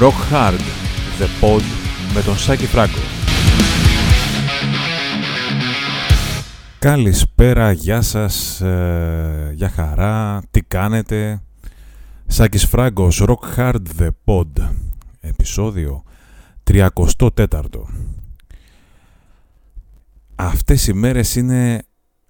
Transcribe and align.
Rock 0.00 0.32
Hard, 0.32 0.60
The 1.18 1.44
Pod 1.44 1.62
με 2.14 2.22
τον 2.22 2.38
Σάκη 2.38 2.66
Φράγκο. 2.66 2.98
Καλησπέρα, 6.78 7.72
γεια 7.72 8.00
σας, 8.00 8.60
ε, 8.60 9.52
για 9.54 9.68
χαρά, 9.68 10.42
τι 10.50 10.62
κάνετε; 10.62 11.42
Σάκης 12.26 12.66
Φράγκος, 12.66 13.24
Rock 13.26 13.56
Hard, 13.56 13.82
The 13.98 14.08
Pod, 14.24 14.70
επεισόδιο 15.20 16.02
34. 16.62 17.86
Αυτές 20.34 20.86
οι 20.86 20.92
μέρες 20.92 21.36
είναι 21.36 21.82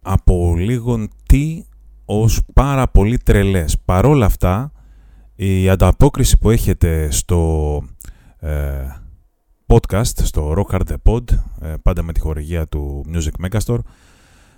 από 0.03 0.55
λίγον 0.57 1.09
τι 1.27 1.65
ως 2.05 2.41
πάρα 2.55 2.89
πολύ 2.89 3.19
τρελές. 3.19 3.77
Παρόλα 3.85 4.27
αυτά, 4.27 4.73
η 5.41 5.69
ανταπόκριση 5.69 6.39
που 6.39 6.51
έχετε 6.51 7.11
στο 7.11 7.83
ε, 8.39 8.51
podcast, 9.67 10.13
στο 10.23 10.55
Rock 10.57 10.75
Hard 10.75 10.83
The 10.89 10.97
Pod, 11.13 11.23
ε, 11.61 11.75
πάντα 11.83 12.03
με 12.03 12.13
τη 12.13 12.21
χορηγία 12.21 12.67
του 12.67 13.05
Music 13.13 13.47
Megastore, 13.47 13.79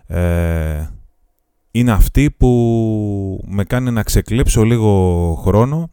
ε, 0.06 0.86
είναι 1.70 1.92
αυτή 1.92 2.30
που 2.30 3.44
με 3.46 3.64
κάνει 3.64 3.90
να 3.90 4.02
ξεκλέψω 4.02 4.62
λίγο 4.62 5.34
χρόνο 5.44 5.90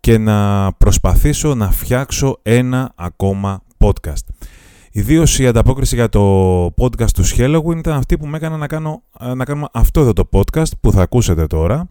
και 0.00 0.18
να 0.18 0.72
προσπαθήσω 0.72 1.54
να 1.54 1.70
φτιάξω 1.70 2.38
ένα 2.42 2.92
ακόμα 2.94 3.62
podcast. 3.78 4.26
Ιδίως 4.90 5.38
η 5.38 5.46
ανταπόκριση 5.46 5.94
για 5.94 6.08
το 6.08 6.64
podcast 6.66 7.10
του 7.10 7.24
Halloween 7.24 7.76
ήταν 7.76 7.96
αυτή 7.96 8.18
που 8.18 8.26
με 8.26 8.36
έκανε 8.36 8.56
να, 8.56 8.66
κάνω, 8.66 9.02
να 9.34 9.44
κάνουμε 9.44 9.66
αυτό 9.72 10.00
εδώ 10.00 10.12
το 10.12 10.28
podcast 10.32 10.70
που 10.80 10.92
θα 10.92 11.02
ακούσετε 11.02 11.46
τώρα 11.46 11.88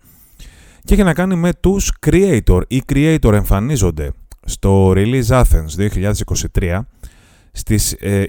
και 0.85 0.93
έχει 0.93 1.03
να 1.03 1.13
κάνει 1.13 1.35
με 1.35 1.53
τους 1.53 1.91
creator. 2.05 2.61
Οι 2.67 2.83
creator 2.93 3.33
εμφανίζονται 3.33 4.11
στο 4.45 4.91
Release 4.95 5.27
Athens 5.27 5.89
2023 6.55 6.79
στις 7.51 7.95
28 8.01 8.01
ε, 8.01 8.21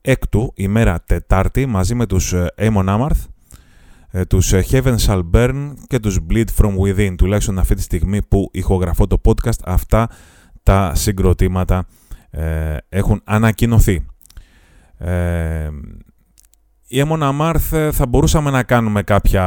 έκτου 0.00 0.52
ημέρα 0.54 1.02
Τετάρτη 1.06 1.66
μαζί 1.66 1.94
με 1.94 2.06
τους 2.06 2.32
ε, 2.32 2.46
Amon 2.56 2.86
Amarth, 2.86 3.24
ε, 4.10 4.24
τους 4.24 4.52
Heaven 4.54 4.96
Shall 5.06 5.22
Burn 5.32 5.72
και 5.86 5.98
τους 5.98 6.18
Bleed 6.30 6.48
From 6.58 6.76
Within. 6.78 7.14
Τουλάχιστον 7.16 7.58
αυτή 7.58 7.74
τη 7.74 7.82
στιγμή 7.82 8.22
που 8.22 8.48
ηχογραφώ 8.52 9.06
το 9.06 9.20
podcast 9.24 9.60
αυτά 9.64 10.08
τα 10.62 10.92
συγκροτήματα 10.94 11.86
έχουν 12.88 13.20
ανακοινωθεί. 13.24 14.06
Ε, 14.98 15.68
η 16.94 16.98
Έμονα 16.98 17.32
Μάρθ 17.32 17.74
θα 17.90 18.06
μπορούσαμε 18.06 18.50
να 18.50 18.62
κάνουμε 18.62 19.02
κάποια, 19.02 19.42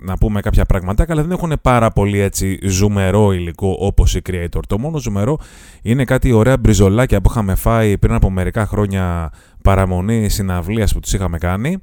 να 0.00 0.16
πούμε 0.18 0.40
κάποια 0.40 0.64
πραγματάκια, 0.64 1.14
αλλά 1.14 1.22
δεν 1.22 1.32
έχουν 1.32 1.52
πάρα 1.62 1.90
πολύ 1.90 2.18
έτσι 2.18 2.58
ζουμερό 2.62 3.32
υλικό 3.32 3.76
όπως 3.80 4.14
η 4.14 4.22
Creator. 4.30 4.60
Το 4.66 4.78
μόνο 4.78 4.98
ζουμερό 4.98 5.38
είναι 5.82 6.04
κάτι 6.04 6.32
ωραία 6.32 6.56
μπριζολάκια 6.56 7.20
που 7.20 7.30
είχαμε 7.30 7.54
φάει 7.54 7.98
πριν 7.98 8.14
από 8.14 8.30
μερικά 8.30 8.66
χρόνια 8.66 9.32
παραμονή 9.62 10.28
συναυλίας 10.28 10.92
που 10.92 11.00
τους 11.00 11.12
είχαμε 11.12 11.38
κάνει, 11.38 11.78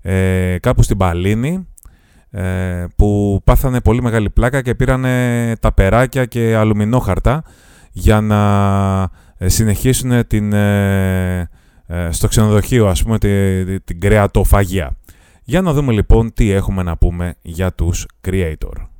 ε, 0.00 0.56
κάπου 0.60 0.82
στην 0.82 0.96
Παλίνη, 0.96 1.68
ε, 2.30 2.84
που 2.96 3.40
πάθανε 3.44 3.80
πολύ 3.80 4.02
μεγάλη 4.02 4.30
πλάκα 4.30 4.62
και 4.62 4.74
πήρανε 4.74 5.52
τα 5.60 5.72
περάκια 5.72 6.24
και 6.24 6.56
αλουμινόχαρτα 6.56 7.42
για 7.90 8.20
να 8.20 8.40
ε, 9.38 9.48
συνεχίσουν 9.48 10.26
την... 10.26 10.52
Ε, 10.52 11.38
ε, 11.38 11.48
στο 12.10 12.28
ξενοδοχείο, 12.28 12.86
ας 12.88 13.02
πούμε, 13.02 13.18
την, 13.18 13.84
την 13.84 14.00
κρεατοφαγία. 14.00 14.96
Για 15.44 15.60
να 15.60 15.72
δούμε 15.72 15.92
λοιπόν 15.92 16.32
τι 16.32 16.50
έχουμε 16.50 16.82
να 16.82 16.96
πούμε 16.96 17.34
για 17.42 17.72
τους 17.72 18.06
creator. 18.28 18.90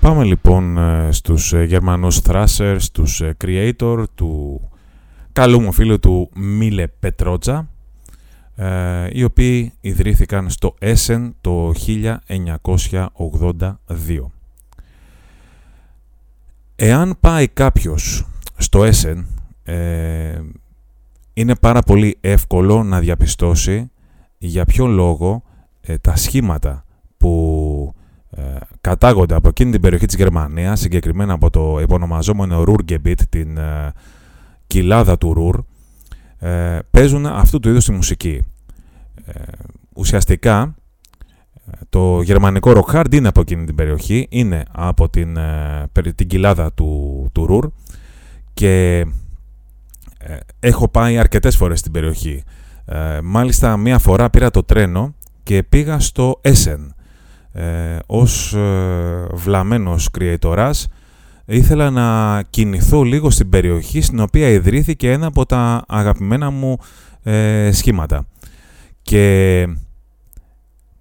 Πάμε 0.00 0.24
λοιπόν 0.24 0.78
ε, 0.78 1.08
στους 1.12 1.52
ε, 1.52 1.62
Γερμανούς 1.62 2.20
Thrashers, 2.26 2.84
τους 2.92 3.22
creator 3.44 4.04
του 4.14 4.60
καλού 5.32 5.60
μου 5.60 5.72
φίλου 5.72 5.98
του 5.98 6.30
Μίλε 6.34 6.86
Πετρότζα 6.88 7.71
ε, 8.56 9.08
οι 9.12 9.24
οποίοι 9.24 9.72
ιδρύθηκαν 9.80 10.50
στο 10.50 10.74
Essen 10.80 11.30
το 11.40 11.72
1982. 11.86 13.72
Εάν 16.76 17.16
πάει 17.20 17.48
κάποιος 17.48 18.26
στο 18.56 18.80
Essen, 18.80 19.24
ε, 19.64 20.40
είναι 21.32 21.54
πάρα 21.54 21.80
πολύ 21.80 22.18
εύκολο 22.20 22.82
να 22.82 23.00
διαπιστώσει 23.00 23.90
για 24.38 24.64
ποιο 24.64 24.86
λόγο 24.86 25.42
ε, 25.80 25.98
τα 25.98 26.16
σχήματα 26.16 26.84
που 27.16 27.94
κατάγονται 28.80 29.34
από 29.34 29.48
εκείνη 29.48 29.70
την 29.70 29.80
περιοχή 29.80 30.06
της 30.06 30.14
Γερμανίας, 30.14 30.80
συγκεκριμένα 30.80 31.32
από 31.32 31.50
το 31.50 31.78
επωνομαζόμενο 31.78 32.64
Ruhrgebiet, 32.66 33.20
την 33.28 33.58
κοιλάδα 34.66 35.18
του 35.18 35.34
Ρουρ, 35.34 35.60
ε, 36.42 36.78
παίζουν 36.90 37.26
αυτού 37.26 37.60
του 37.60 37.68
είδους 37.68 37.84
τη 37.84 37.92
μουσική. 37.92 38.42
Ε, 39.24 39.42
ουσιαστικά 39.94 40.74
το 41.88 42.22
γερμανικό 42.22 42.72
rock 42.74 42.94
hard 42.94 43.14
είναι 43.14 43.28
από 43.28 43.40
εκείνη 43.40 43.64
την 43.64 43.74
περιοχή, 43.74 44.26
είναι 44.30 44.62
από 44.72 45.08
την, 45.08 45.36
ε, 45.36 45.90
την 46.14 46.26
κοιλάδα 46.26 46.72
του, 46.72 47.28
του 47.32 47.46
Ρουρ 47.46 47.68
και 48.54 48.98
ε, 50.18 50.36
έχω 50.60 50.88
πάει 50.88 51.18
αρκετές 51.18 51.56
φορές 51.56 51.78
στην 51.78 51.92
περιοχή. 51.92 52.42
Ε, 52.84 53.18
μάλιστα 53.22 53.76
μία 53.76 53.98
φορά 53.98 54.30
πήρα 54.30 54.50
το 54.50 54.62
τρένο 54.62 55.14
και 55.42 55.62
πήγα 55.62 55.98
στο 55.98 56.40
Essen 56.42 56.88
ε, 57.52 57.98
ως 58.06 58.54
ε, 58.54 59.26
βλαμμένος 59.32 60.10
κρυετοράς 60.10 60.88
ήθελα 61.44 61.90
να 61.90 62.42
κινηθώ 62.50 63.02
λίγο 63.02 63.30
στην 63.30 63.48
περιοχή 63.48 64.00
στην 64.00 64.20
οποία 64.20 64.48
ιδρύθηκε 64.48 65.10
ένα 65.10 65.26
από 65.26 65.46
τα 65.46 65.84
αγαπημένα 65.88 66.50
μου 66.50 66.78
ε, 67.22 67.70
σχήματα. 67.72 68.26
Και 69.02 69.66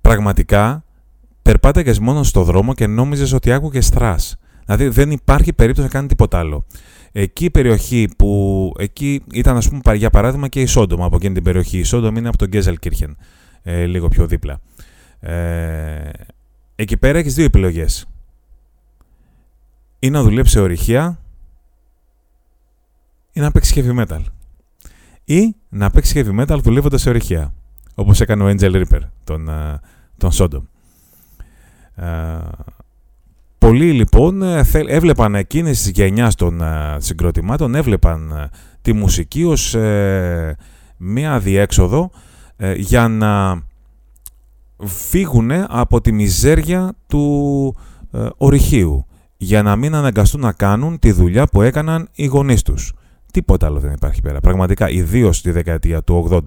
πραγματικά 0.01 0.83
περπάταγες 1.41 1.99
μόνος 1.99 2.27
στο 2.27 2.43
δρόμο 2.43 2.73
και 2.73 2.87
νόμιζες 2.87 3.33
ότι 3.33 3.51
άκουγες 3.51 3.87
θράς. 3.87 4.35
Δηλαδή 4.65 4.87
δεν 4.87 5.11
υπάρχει 5.11 5.53
περίπτωση 5.53 5.87
να 5.87 5.93
κάνει 5.93 6.07
τίποτα 6.07 6.39
άλλο. 6.39 6.65
Εκεί 7.11 7.45
η 7.45 7.49
περιοχή 7.49 8.09
που 8.17 8.71
εκεί 8.77 9.21
ήταν 9.33 9.57
ας 9.57 9.69
πούμε 9.69 9.95
για 9.95 10.09
παράδειγμα 10.09 10.47
και 10.47 10.61
η 10.61 10.65
Σόντομα 10.65 11.05
από 11.05 11.15
εκείνη 11.15 11.33
την 11.33 11.43
περιοχή. 11.43 11.77
Η 11.77 11.83
Σόντομα 11.83 12.19
είναι 12.19 12.27
από 12.27 12.37
τον 12.37 12.47
Γκέζελκύρχεν, 12.47 13.17
ε, 13.63 13.85
λίγο 13.85 14.07
πιο 14.07 14.27
δίπλα. 14.27 14.59
Ε, 15.19 16.09
εκεί 16.75 16.97
πέρα 16.97 17.17
έχεις 17.17 17.33
δύο 17.33 17.45
επιλογές 17.45 18.05
ή 20.03 20.09
να 20.09 20.23
δουλέψει 20.23 20.51
σε 20.51 20.59
ορυχεία 20.59 21.19
ή 23.31 23.39
να 23.39 23.51
παίξει 23.51 23.83
heavy 23.85 24.05
metal. 24.05 24.21
Ή 25.23 25.55
να 25.69 25.89
παίξει 25.89 26.23
heavy 26.25 26.41
metal 26.41 26.59
δουλεύοντας 26.61 27.01
σε 27.01 27.09
ορυχεία. 27.09 27.53
Όπως 27.95 28.21
έκανε 28.21 28.43
ο 28.43 28.47
Angel 28.47 28.71
Reaper, 28.71 28.99
τον, 29.23 29.47
uh, 29.49 29.75
τον 30.17 30.31
Sodom. 30.33 30.61
Uh, 32.01 32.41
πολλοί 33.57 33.91
λοιπόν 33.91 34.41
ε, 34.41 34.63
έβλεπαν 34.73 35.35
εκείνες 35.35 35.81
τις 35.81 35.91
γενιάς 35.91 36.35
των 36.35 36.59
uh, 36.61 36.97
συγκροτημάτων, 36.97 37.75
έβλεπαν 37.75 38.49
τη 38.81 38.93
μουσική 38.93 39.43
ως 39.43 39.75
μία 40.97 41.39
διέξοδο 41.39 42.11
για 42.75 43.07
να 43.07 43.63
φύγουν 44.85 45.51
από 45.51 46.01
τη 46.01 46.11
μιζέρια 46.11 46.93
του 47.07 47.75
ορυχείου 48.37 49.05
για 49.43 49.63
να 49.63 49.75
μην 49.75 49.95
αναγκαστούν 49.95 50.41
να 50.41 50.51
κάνουν 50.51 50.99
τη 50.99 51.11
δουλειά 51.11 51.45
που 51.45 51.61
έκαναν 51.61 52.09
οι 52.11 52.25
γονείς 52.25 52.61
τους. 52.61 52.93
Τίποτα 53.33 53.65
άλλο 53.65 53.79
δεν 53.79 53.91
υπάρχει 53.91 54.21
πέρα. 54.21 54.39
Πραγματικά, 54.39 54.89
ιδίως 54.89 55.37
στη 55.37 55.51
δεκαετία 55.51 56.03
του 56.03 56.27
80. 56.31 56.39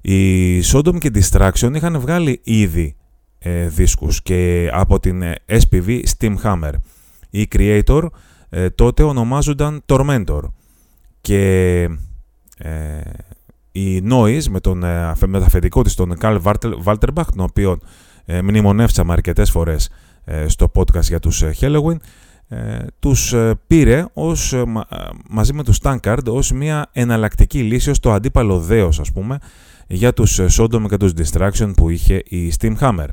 Οι 0.00 0.60
Sodom 0.60 0.98
και 0.98 1.10
Distraction 1.14 1.72
είχαν 1.74 2.00
βγάλει 2.00 2.40
ήδη 2.44 2.96
ε, 3.38 3.68
δίσκους 3.68 4.22
και 4.22 4.70
από 4.72 5.00
την 5.00 5.22
ε, 5.22 5.34
SPV 5.46 6.02
Steamhammer. 6.18 6.72
Οι 7.30 7.48
Creator 7.54 8.02
ε, 8.48 8.70
τότε 8.70 9.02
ονομάζονταν 9.02 9.82
Tormentor 9.86 10.42
και 11.20 11.82
ε, 12.58 13.00
η 13.72 14.02
Noise 14.10 14.44
με 14.50 14.60
τον 14.60 14.84
ε, 14.84 15.12
μεταφετικό 15.26 15.82
της 15.82 15.94
τον 15.94 16.16
Carl 16.20 16.40
Walterbach, 16.84 17.26
τον 17.34 17.40
οποίο 17.40 17.78
ε, 18.24 18.42
μνημονεύσαμε 18.42 19.12
αρκετές 19.12 19.50
φορές 19.50 19.86
ε, 19.86 19.92
στο 20.46 20.70
podcast 20.74 21.02
για 21.02 21.18
τους 21.18 21.42
ε, 21.42 21.54
Halloween, 21.60 21.96
ε, 22.48 22.78
τους 22.98 23.34
πήρε 23.66 24.06
ως, 24.12 24.54
μαζί 25.30 25.52
με 25.52 25.64
τους 25.64 25.78
Tankard 25.82 26.24
ως 26.26 26.52
μια 26.52 26.88
εναλλακτική 26.92 27.62
λύση, 27.62 27.90
ως 27.90 28.00
το 28.00 28.12
αντίπαλο 28.12 28.58
δέος 28.60 29.00
ας 29.00 29.12
πούμε, 29.12 29.38
για 29.86 30.12
τους 30.12 30.40
Sodom 30.58 30.84
και 30.88 30.96
τους 30.96 31.12
Distraction 31.16 31.72
που 31.76 31.88
είχε 31.88 32.22
η 32.24 32.52
Steamhammer. 32.58 33.06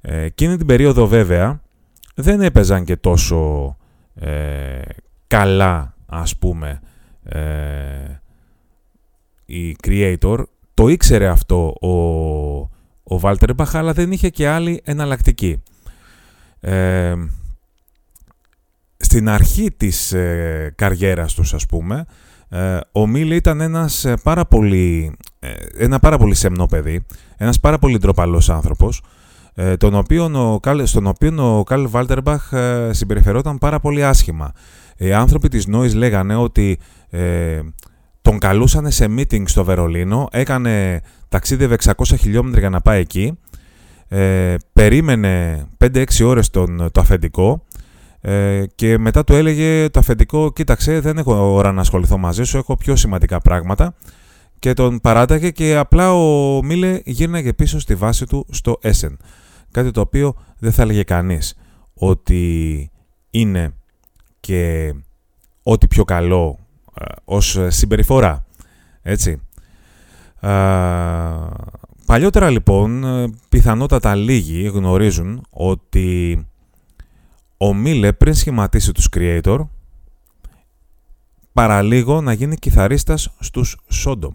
Εκείνη 0.00 0.56
την 0.56 0.66
περίοδο 0.66 1.06
βέβαια 1.06 1.60
δεν 2.14 2.40
έπαιζαν 2.40 2.84
και 2.84 2.96
τόσο 2.96 3.76
καλά 5.26 5.94
ας 6.06 6.36
πούμε 6.36 6.80
οι 9.44 9.76
creator, 9.86 10.42
το 10.74 10.88
ήξερε 10.88 11.28
αυτό 11.28 11.74
ο, 11.80 11.88
ο 13.02 13.18
Βάλτερμπαχ, 13.18 13.74
αλλά 13.74 13.92
δεν 13.92 14.12
είχε 14.12 14.28
και 14.28 14.48
άλλη 14.48 14.80
εναλλακτική. 14.84 15.62
Ε, 16.60 17.14
στην 18.96 19.28
αρχή 19.28 19.70
της 19.76 20.12
ε, 20.12 20.72
καριέρας 20.76 21.34
τους, 21.34 21.54
ας 21.54 21.66
πούμε, 21.66 22.06
ε, 22.48 22.78
ο 22.92 23.06
Μίλ 23.06 23.30
ήταν 23.30 23.60
ένας 23.60 24.04
ε, 24.04 24.14
πάρα 24.22 24.44
πολύ, 24.44 25.16
ε, 25.38 25.48
ένα 25.78 25.98
πάρα 25.98 26.18
πολύ 26.18 26.34
σεμνό 26.34 26.66
παιδί, 26.66 27.06
ένας 27.36 27.60
πάρα 27.60 27.78
πολύ 27.78 27.98
ντροπαλός 27.98 28.50
άνθρωπος, 28.50 29.02
τον 29.78 29.94
οποίο 29.94 30.24
ο, 30.24 30.60
στον 30.84 31.06
οποίο 31.06 31.58
ο 31.58 31.62
Καλ 31.62 31.88
Βάλτερμπαχ 31.88 32.52
συμπεριφερόταν 32.90 33.58
πάρα 33.58 33.80
πολύ 33.80 34.04
άσχημα. 34.04 34.52
Οι 34.96 35.12
άνθρωποι 35.12 35.48
της 35.48 35.66
Noise 35.72 35.94
λέγανε 35.94 36.36
ότι 36.36 36.78
τον 38.22 38.38
καλούσαν 38.38 38.90
σε 38.90 39.06
meeting 39.16 39.42
στο 39.46 39.64
Βερολίνο, 39.64 40.28
έκανε 40.30 41.00
ταξίδευε 41.28 41.76
600 41.84 41.92
χιλιόμετρα 42.18 42.60
για 42.60 42.70
να 42.70 42.80
πάει 42.80 43.00
εκεί, 43.00 43.38
ε, 44.08 44.54
περίμενε 44.72 45.66
5-6 45.84 46.04
ώρες 46.24 46.50
τον, 46.50 46.88
το 46.92 47.00
αφεντικό 47.00 47.64
ε, 48.20 48.64
και 48.74 48.98
μετά 48.98 49.24
του 49.24 49.32
έλεγε 49.32 49.88
το 49.88 49.98
αφεντικό 49.98 50.52
«Κοίταξε, 50.52 51.00
δεν 51.00 51.18
έχω 51.18 51.54
ώρα 51.54 51.72
να 51.72 51.80
ασχοληθώ 51.80 52.18
μαζί 52.18 52.44
σου, 52.44 52.56
έχω 52.56 52.76
πιο 52.76 52.96
σημαντικά 52.96 53.38
πράγματα» 53.38 53.94
και 54.58 54.72
τον 54.72 55.00
παράταγε 55.00 55.50
και 55.50 55.76
απλά 55.76 56.14
ο 56.14 56.62
Μίλε 56.62 57.00
γύρναγε 57.04 57.52
πίσω 57.52 57.78
στη 57.78 57.94
βάση 57.94 58.26
του 58.26 58.46
στο 58.50 58.78
Essen. 58.82 59.16
Κάτι 59.70 59.90
το 59.90 60.00
οποίο 60.00 60.34
δεν 60.58 60.72
θα 60.72 60.82
έλεγε 60.82 61.02
κανείς 61.02 61.54
ότι 61.94 62.90
είναι 63.30 63.72
και 64.40 64.94
ό,τι 65.62 65.88
πιο 65.88 66.04
καλό 66.04 66.58
ε, 66.94 67.04
ως 67.24 67.58
συμπεριφορά. 67.68 68.44
Έτσι. 69.02 69.40
Παλιότερα 72.08 72.50
λοιπόν, 72.50 73.04
πιθανότατα 73.48 74.14
λίγοι 74.14 74.62
γνωρίζουν 74.62 75.46
ότι 75.50 76.46
ο 77.56 77.74
Μίλε 77.74 78.12
πριν 78.12 78.34
σχηματίσει 78.34 78.92
τους 78.92 79.08
Creator, 79.16 79.58
παραλίγο 81.52 82.20
να 82.20 82.32
γίνει 82.32 82.56
κιθαρίστας 82.56 83.34
στους 83.38 83.76
Sodom. 84.04 84.32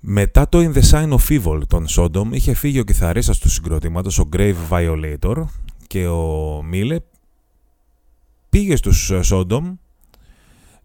Μετά 0.00 0.48
το 0.48 0.58
In 0.58 0.74
the 0.74 0.82
Sign 0.90 1.18
of 1.18 1.28
Evil 1.28 1.60
των 1.66 1.86
Sodom 1.88 2.28
είχε 2.30 2.54
φύγει 2.54 2.78
ο 2.78 2.84
κιθαρίστας 2.84 3.38
του 3.38 3.48
συγκροτήματος, 3.48 4.18
ο 4.18 4.28
Grave 4.32 4.56
Violator 4.70 5.44
και 5.86 6.06
ο 6.06 6.62
Μίλε 6.62 6.98
πήγε 8.48 8.76
στους 8.76 9.12
Sodom 9.30 9.74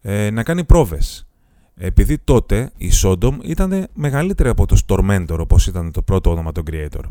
ε, 0.01 0.29
να 0.29 0.43
κάνει 0.43 0.63
πρόβες. 0.63 1.28
Επειδή 1.81 2.17
τότε 2.17 2.71
η 2.77 2.91
Sodom 3.03 3.37
ήταν 3.41 3.87
μεγαλύτερη 3.93 4.49
από 4.49 4.65
το 4.65 4.77
Tormentor, 4.87 5.37
όπως 5.39 5.67
ήταν 5.67 5.91
το 5.91 6.01
πρώτο 6.01 6.31
όνομα 6.31 6.51
των 6.51 6.63
Creator. 6.71 7.03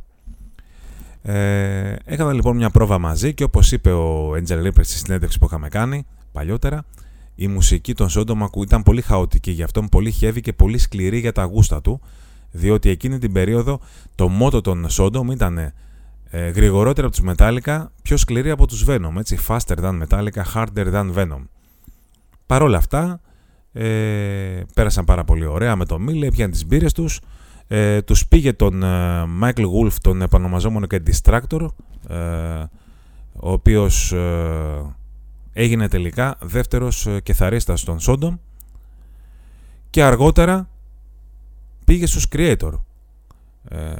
Ε, 1.22 1.96
έκανα 2.04 2.32
λοιπόν 2.32 2.56
μια 2.56 2.70
πρόβα 2.70 2.98
μαζί 2.98 3.34
και 3.34 3.44
όπως 3.44 3.72
είπε 3.72 3.92
ο 3.92 4.32
Angel 4.32 4.66
Ripper 4.66 4.80
στη 4.80 4.96
συνέντευξη 4.96 5.38
που 5.38 5.44
είχαμε 5.44 5.68
κάνει 5.68 6.06
παλιότερα, 6.32 6.84
η 7.34 7.48
μουσική 7.48 7.94
των 7.94 8.08
Sodom 8.10 8.36
ήταν 8.56 8.82
πολύ 8.82 9.02
χαοτική, 9.02 9.50
γι' 9.50 9.62
αυτό 9.62 9.82
πολύ 9.82 10.14
heavy 10.20 10.40
και 10.40 10.52
πολύ 10.52 10.78
σκληρή 10.78 11.18
για 11.18 11.32
τα 11.32 11.44
γούστα 11.44 11.80
του, 11.80 12.00
διότι 12.50 12.90
εκείνη 12.90 13.18
την 13.18 13.32
περίοδο 13.32 13.80
το 14.14 14.28
μότο 14.28 14.60
των 14.60 14.86
Sodom 14.90 15.30
ήταν 15.30 15.58
ε, 16.30 16.48
γρηγορότερα 16.48 17.06
από 17.06 17.16
τους 17.16 17.24
Metallica, 17.28 17.84
πιο 18.02 18.16
σκληρή 18.16 18.50
από 18.50 18.66
τους 18.66 18.84
Venom, 18.88 19.12
έτσι, 19.18 19.38
faster 19.48 19.76
than 19.82 20.02
Metallica, 20.02 20.42
harder 20.54 20.92
than 20.92 21.14
Venom. 21.14 21.42
Παρ' 22.46 22.62
όλα 22.62 22.78
αυτά, 22.78 23.20
ε, 23.72 24.62
πέρασαν 24.74 25.04
πάρα 25.04 25.24
πολύ 25.24 25.44
ωραία 25.46 25.76
με 25.76 25.84
το 25.84 25.98
Μίλε, 25.98 26.26
έπιαν 26.26 26.50
τις 26.50 26.66
μπύρες 26.66 26.92
τους, 26.92 27.20
ε, 27.66 28.02
τους 28.02 28.26
πήγε 28.26 28.52
τον 28.52 28.82
ε, 28.82 29.24
Michael 29.42 29.66
Wolf, 29.80 29.92
τον 30.02 30.22
επανομαζόμενο 30.22 30.86
και 30.86 31.02
Distractor, 31.06 31.66
ε, 32.08 32.64
ο 33.32 33.52
οποίος 33.52 34.12
ε, 34.12 34.96
έγινε 35.52 35.88
τελικά 35.88 36.36
δεύτερος 36.40 37.06
ε, 37.06 37.20
κεθαρίστας 37.20 37.84
των 37.84 37.98
Sodom 38.00 38.38
και 39.90 40.02
αργότερα 40.02 40.68
πήγε 41.84 42.06
στους 42.06 42.26
Creator. 42.32 42.72
Ε, 43.68 43.92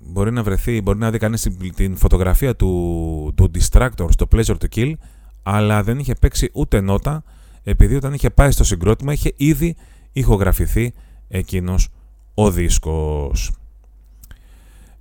μπορεί 0.00 0.32
να 0.32 0.42
βρεθεί, 0.42 0.80
μπορεί 0.80 0.98
να 0.98 1.10
δει 1.10 1.18
κανείς 1.18 1.40
την, 1.42 1.74
την 1.74 1.96
φωτογραφία 1.96 2.56
του, 2.56 3.32
του 3.36 3.50
Distractor 3.54 4.06
στο 4.08 4.26
Pleasure 4.32 4.56
to 4.56 4.66
Kill, 4.74 4.92
αλλά 5.42 5.82
δεν 5.82 5.98
είχε 5.98 6.14
παίξει 6.14 6.50
ούτε 6.52 6.80
νότα, 6.80 7.22
επειδή 7.70 7.94
όταν 7.94 8.12
είχε 8.12 8.30
πάει 8.30 8.50
στο 8.50 8.64
συγκρότημα 8.64 9.12
είχε 9.12 9.32
ήδη 9.36 9.76
ηχογραφηθεί 10.12 10.92
εκείνος 11.28 11.88
ο 12.34 12.50
δίσκος. 12.50 13.52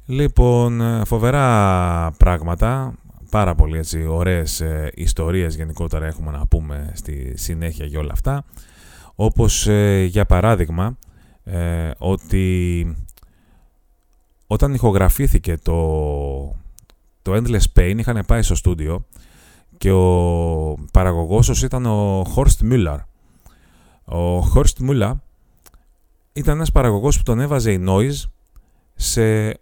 Λοιπόν, 0.06 0.82
ε, 0.82 1.06
φοβερά 1.06 2.12
πράγματα, 2.18 2.94
πάρα 3.30 3.56
πολύ 3.56 3.78
έτσι 3.78 4.06
ωραίες 4.06 4.62
ε, 4.62 4.92
ιστορίες 4.96 5.56
γενικότερα 5.56 6.06
έχουμε 6.06 6.32
να 6.32 6.48
πούμε 6.48 6.92
στη 6.96 7.34
συνέχεια 7.38 7.86
για 7.86 8.00
όλα 8.00 8.12
αυτά. 8.12 8.46
Όπως 9.16 9.68
ε, 9.68 10.04
για 10.04 10.26
παράδειγμα 10.26 10.98
ότι 11.98 12.96
όταν 14.48 14.74
ηχογραφήθηκε 14.74 15.58
το, 15.58 15.76
το 17.22 17.34
Endless 17.34 17.80
Pain 17.80 17.96
είχαν 17.98 18.24
πάει 18.28 18.42
στο 18.42 18.56
στούντιο 18.56 19.06
και 19.80 19.92
ο 19.92 20.76
παραγωγός 20.92 21.64
ήταν 21.64 21.86
ο 21.86 22.22
Horst 22.36 22.72
Müller. 22.72 22.98
Ο 24.06 24.40
Horst 24.54 24.90
Müller 24.90 25.14
ήταν 26.34 26.56
ένας 26.56 26.72
παραγωγός 26.72 27.18
που 27.18 27.24
τον 27.24 27.40
έβαζε 27.40 27.72
η 27.72 27.84
Noise 27.88 28.30
σε 28.96 29.60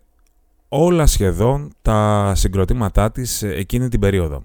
όλα 0.68 1.06
σχεδόν 1.06 1.72
τα 1.82 2.32
συγκροτήματά 2.36 3.12
της 3.12 3.42
εκείνη 3.44 3.90
την 3.90 4.00
περίοδο. 4.00 4.44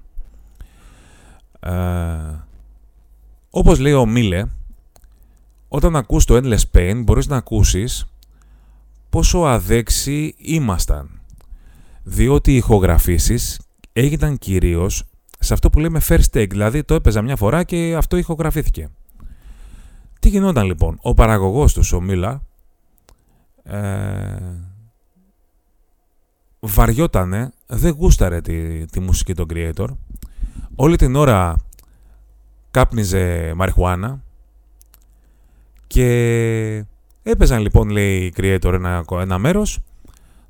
Ε, 1.61 1.73
όπως 3.51 3.79
λέει 3.79 3.93
ο 3.93 4.07
Μίλε, 4.07 4.45
όταν 5.69 5.97
ακούς 5.97 6.25
το 6.25 6.41
Endless 6.43 6.77
Pain 6.77 7.03
μπορείς 7.05 7.27
να 7.27 7.37
ακούσεις 7.37 8.07
πόσο 9.11 9.39
αδέξιοι 9.39 10.35
ήμασταν. 10.39 11.21
Διότι 12.03 12.53
οι 12.53 12.57
ηχογραφήσεις 12.57 13.61
έγιναν 13.93 14.39
κυρίως 14.39 15.05
σε 15.43 15.53
αυτό 15.53 15.71
που 15.71 15.79
λέμε 15.79 16.01
first 16.09 16.31
take, 16.33 16.49
δηλαδή 16.51 16.85
το 16.85 16.95
έπαιζα 16.95 17.23
μια 17.23 17.37
φορά 17.37 17.65
και 17.65 17.95
αυτό 17.97 18.17
ηχογραφήθηκε. 18.17 18.89
Τι 20.21 20.29
γινόταν 20.29 20.65
λοιπόν, 20.65 20.99
ο 21.03 21.15
παραγωγός 21.15 21.73
του, 21.73 21.83
ο 21.95 22.01
Μίλα, 22.01 22.43
ε, 23.63 24.37
βαριότανε, 26.61 27.51
δεν 27.67 27.93
γούσταρε 27.93 28.41
τη, 28.41 28.87
τη 28.87 29.01
μουσική 29.01 29.35
των 29.35 29.47
creator, 29.53 29.89
όλη 30.75 30.97
την 30.97 31.15
ώρα 31.15 31.57
κάπνιζε 32.71 33.53
μαριχουάνα 33.57 34.23
και 35.87 36.85
έπαιζαν 37.23 37.61
λοιπόν 37.61 37.91
λέει 37.91 38.25
οι 38.25 38.33
creator 38.37 38.73
ένα, 38.73 39.05
ένα 39.11 39.39
μέρος, 39.39 39.79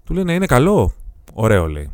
του 0.04 0.14
λένε 0.14 0.34
είναι 0.34 0.46
καλό, 0.46 0.92
ωραίο 1.32 1.66
λέει. 1.66 1.90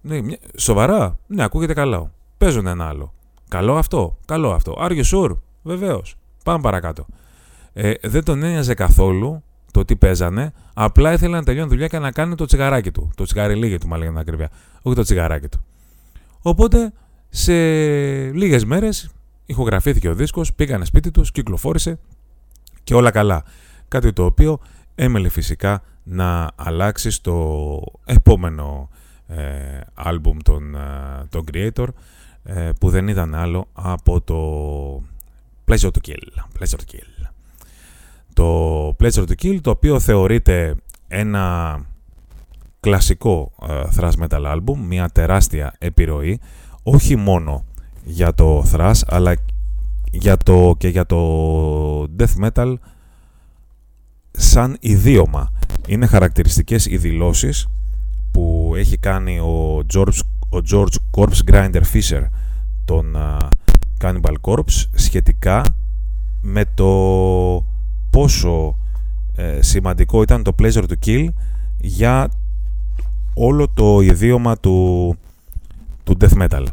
Ναι, 0.00 0.20
σοβαρά, 0.56 1.18
ναι 1.26 1.42
ακούγεται 1.42 1.74
καλό. 1.74 2.12
Παίζουν 2.38 2.66
ένα 2.66 2.88
άλλο. 2.88 3.12
Καλό 3.48 3.76
αυτό, 3.76 4.18
καλό 4.24 4.52
αυτό. 4.52 4.76
Are 4.80 4.90
you 4.90 5.02
sure? 5.04 5.36
Βεβαίως. 5.62 6.14
Πάμε 6.44 6.60
παρακάτω. 6.60 7.06
Ε, 7.72 7.92
δεν 8.02 8.24
τον 8.24 8.42
ένοιαζε 8.42 8.74
καθόλου 8.74 9.42
το 9.72 9.84
τι 9.84 9.96
παίζανε, 9.96 10.52
απλά 10.74 11.12
ήθελε 11.12 11.36
να 11.36 11.42
τελειώνει 11.42 11.68
δουλειά 11.68 11.86
και 11.86 11.98
να 11.98 12.10
κάνει 12.10 12.34
το 12.34 12.44
τσιγαράκι 12.44 12.90
του. 12.90 13.10
Το 13.14 13.24
τσιγαριλίγι 13.24 13.78
του, 13.78 13.86
μάλλον 13.86 14.18
ακριβία. 14.18 14.50
Όχι 14.82 14.96
το 14.96 15.02
τσιγαράκι 15.02 15.48
του. 15.48 15.64
Οπότε 16.42 16.92
σε 17.28 17.52
λίγες 18.30 18.64
μέρες 18.64 19.10
ηχογραφήθηκε 19.46 20.08
ο 20.08 20.14
δίσκος, 20.14 20.54
πήγανε 20.54 20.84
σπίτι 20.84 21.10
τους, 21.10 21.32
κυκλοφόρησε 21.32 21.98
και 22.84 22.94
όλα 22.94 23.10
καλά. 23.10 23.44
Κάτι 23.88 24.12
το 24.12 24.24
οποίο 24.24 24.58
έμελε 24.94 25.28
φυσικά 25.28 25.82
να 26.02 26.50
αλλάξει 26.56 27.10
στο 27.10 27.80
επόμενο 28.04 28.88
ε, 29.28 29.80
άλμπουμ 29.94 30.36
των, 30.42 30.74
ε, 30.74 31.26
των 31.28 31.44
Creator 31.52 31.86
ε, 32.42 32.70
που 32.80 32.90
δεν 32.90 33.08
ήταν 33.08 33.34
άλλο 33.34 33.68
από 33.72 34.20
το 34.20 34.38
Pleasure 35.66 35.90
to 35.90 36.08
Kill. 36.08 36.58
Pleasure 36.58 36.78
to 36.78 36.94
Kill. 36.94 37.26
Το 38.32 38.88
Pleasure 39.00 39.26
to 39.26 39.32
Kill, 39.42 39.60
το 39.60 39.70
οποίο 39.70 40.00
θεωρείται 40.00 40.74
ένα 41.08 41.76
κλασικό 42.80 43.52
uh, 43.60 43.86
thrash 43.96 44.12
metal 44.28 44.54
album, 44.54 44.76
μια 44.86 45.08
τεράστια 45.08 45.74
επιρροή, 45.78 46.40
όχι 46.82 47.16
μόνο 47.16 47.64
για 48.04 48.34
το 48.34 48.64
thrash, 48.72 49.00
αλλά 49.06 49.34
για 50.10 50.36
το, 50.36 50.74
και 50.78 50.88
για 50.88 51.06
το 51.06 52.02
death 52.02 52.48
metal 52.48 52.74
σαν 54.30 54.76
ιδίωμα. 54.80 55.52
Είναι 55.86 56.06
χαρακτηριστικές 56.06 56.86
οι 56.86 56.96
δηλώσεις 56.96 57.68
που 58.30 58.72
έχει 58.76 58.96
κάνει 58.96 59.38
ο 59.38 59.84
George, 59.94 60.20
ο 60.48 60.58
George 60.70 60.96
Corpse 61.10 61.50
Grinder 61.50 61.82
Fisher, 61.92 62.22
τον 62.84 63.16
uh, 63.16 63.48
Cannibal 64.00 64.34
Corpse 64.40 64.86
σχετικά 64.94 65.62
με 66.40 66.64
το 66.74 67.64
πόσο 68.10 68.76
ε, 69.34 69.62
σημαντικό 69.62 70.22
ήταν 70.22 70.42
το 70.42 70.54
Pleasure 70.58 70.84
to 70.84 71.06
Kill 71.06 71.26
για 71.80 72.30
όλο 73.34 73.68
το 73.68 74.00
ιδίωμα 74.00 74.56
του, 74.56 75.16
του 76.04 76.16
Death 76.20 76.48
Metal. 76.48 76.64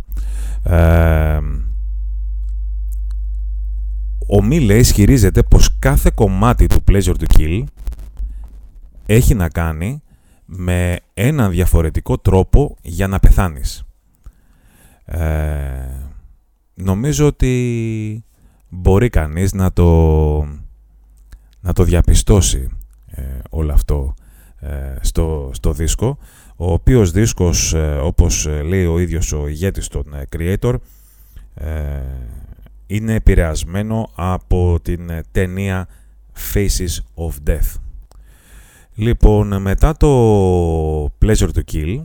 Ε, 0.64 1.40
ο 4.28 4.44
Μίλε 4.44 4.78
ισχυρίζεται 4.78 5.44
πως 5.44 5.80
κάθε 5.80 6.12
κομμάτι 6.16 6.68
του 6.68 6.84
Pleasure 6.92 7.16
to 7.20 7.38
Kill 7.38 7.64
έχει 9.06 9.34
να 9.34 9.50
κάνει 9.50 10.02
με 10.46 11.00
έναν 11.14 11.52
διαφορετικό 11.52 12.18
τρόπο 12.18 12.76
για 12.82 13.08
να 13.08 13.20
πεθάνεις. 13.20 13.84
Ε, 15.06 15.20
νομίζω 16.74 17.26
ότι 17.26 18.24
μπορεί 18.70 19.10
κανείς 19.10 19.54
να 19.54 19.74
το, 19.74 20.42
να 21.60 21.74
το 21.74 21.84
διαπιστώσει 21.84 22.70
ε, 23.06 23.22
όλο 23.50 23.74
αυτό 23.74 24.14
ε, 24.60 24.96
στο, 25.02 25.50
στο 25.54 25.74
δίσκο, 25.74 26.18
ο 26.56 26.74
οποίος 26.74 27.12
δίσκος, 27.12 27.74
ε, 27.74 27.98
όπως 28.02 28.46
λέει 28.46 28.86
ο 28.86 29.00
ίδιος 29.00 29.32
ο 29.32 29.48
ηγέτης 29.48 29.88
των 29.88 30.06
creator, 30.38 30.76
είναι 32.88 33.14
επηρεασμένο 33.14 34.10
από 34.16 34.80
την 34.82 35.12
ταινία 35.32 35.88
Faces 36.54 36.98
of 37.16 37.50
Death. 37.50 37.85
Λοιπόν, 38.96 39.62
μετά 39.62 39.98
το 39.98 41.06
Pleasure 41.06 41.50
to 41.54 41.62
Kill, 41.72 42.04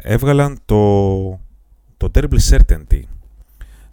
έβγαλαν 0.00 0.58
το, 0.64 1.22
το 1.96 2.10
Terrible 2.14 2.38
Certainty. 2.50 3.02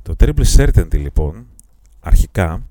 Το 0.02 0.16
Terrible 0.20 0.56
Certainty, 0.58 0.98
λοιπόν, 0.98 1.46
αρχικά 2.00 2.64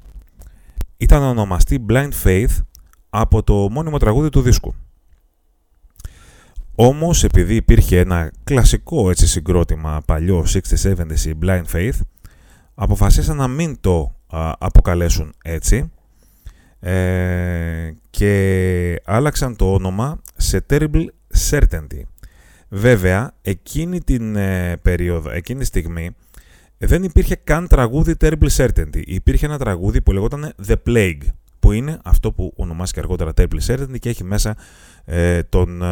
ήταν 0.97 1.23
ονομαστεί 1.23 1.85
Blind 1.89 2.11
Faith 2.25 2.63
από 3.11 3.43
το 3.43 3.55
μόνιμο 3.71 3.99
τραγούδι 3.99 4.29
του 4.29 4.41
δίσκου. 4.41 4.75
Όμως 6.75 7.25
επειδή 7.25 7.55
υπήρχε 7.55 7.99
ένα 7.99 8.33
κλασικό 8.45 9.11
έτσι 9.11 9.27
συγκρότημα 9.27 10.03
παλιό 10.07 10.47
60-70 10.81 10.95
Blind 11.43 11.65
Faith 11.73 11.99
αποφασίσαν 12.75 13.37
να 13.37 13.49
μην 13.49 13.81
το 13.81 14.15
αποκαλέσουν 14.59 15.35
έτσι 15.43 15.91
ε, 16.81 17.95
και 18.11 19.01
άλλαξαν 19.05 19.57
το 19.57 19.73
όνομα 19.73 20.21
σε 20.37 20.65
Terrible 20.71 21.07
Certainty. 21.51 22.03
Βέβαια, 22.69 23.35
εκείνη 23.43 24.01
την 24.01 24.37
ε, 24.37 24.77
περίοδο, 24.83 25.31
εκείνη 25.31 25.59
τη 25.59 25.65
στιγμή 25.65 26.11
δεν 26.79 27.03
υπήρχε 27.03 27.35
καν 27.45 27.69
τραγούδι 27.69 28.15
Terrible 28.21 28.49
Certainty. 28.57 29.03
Υπήρχε 29.05 29.47
ένα 29.47 29.59
τραγούδι 29.59 30.03
που 30.03 30.13
λεγόταν 30.13 30.53
The 30.67 30.75
Plague, 30.87 31.23
που 31.59 31.73
είναι 31.73 31.99
αυτό 32.05 32.33
που 32.33 32.53
ονομάστηκε 32.57 33.01
αργότερα 33.01 33.33
Terrible 33.37 33.61
Certainty 33.67 33.99
και 33.99 34.09
έχει 34.09 34.25
μέσα 34.25 34.57
ε, 35.05 35.43
τον, 35.43 35.83
ε, 35.83 35.87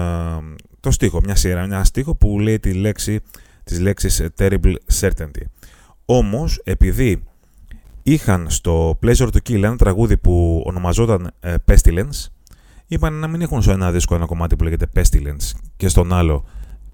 το 0.80 0.90
στίχο, 0.90 1.20
μια 1.24 1.34
σειρά, 1.34 1.62
ένα 1.62 1.84
στίχο 1.84 2.14
που 2.14 2.40
λέει 2.40 2.58
τη 2.58 2.72
λέξη, 2.72 3.20
τις 3.64 3.80
λέξεις 3.80 4.26
Terrible 4.38 4.74
Certainty. 5.00 5.42
Όμως, 6.04 6.60
επειδή 6.64 7.22
είχαν 8.06 8.50
στο 8.50 8.98
Pleasure 9.02 9.28
to 9.28 9.38
Kill 9.48 9.62
ένα 9.62 9.76
τραγούδι 9.76 10.16
που 10.16 10.62
ονομαζόταν 10.66 11.30
ε, 11.40 11.54
Pestilence, 11.64 12.26
είπαν 12.86 13.14
να 13.14 13.26
μην 13.26 13.40
έχουν 13.40 13.62
σε 13.62 13.72
ένα 13.72 13.92
δίσκο 13.92 14.14
ένα 14.14 14.26
κομμάτι 14.26 14.56
που 14.56 14.64
λέγεται 14.64 14.86
Pestilence 14.94 15.58
και 15.76 15.88
στον 15.88 16.12
άλλο 16.12 16.44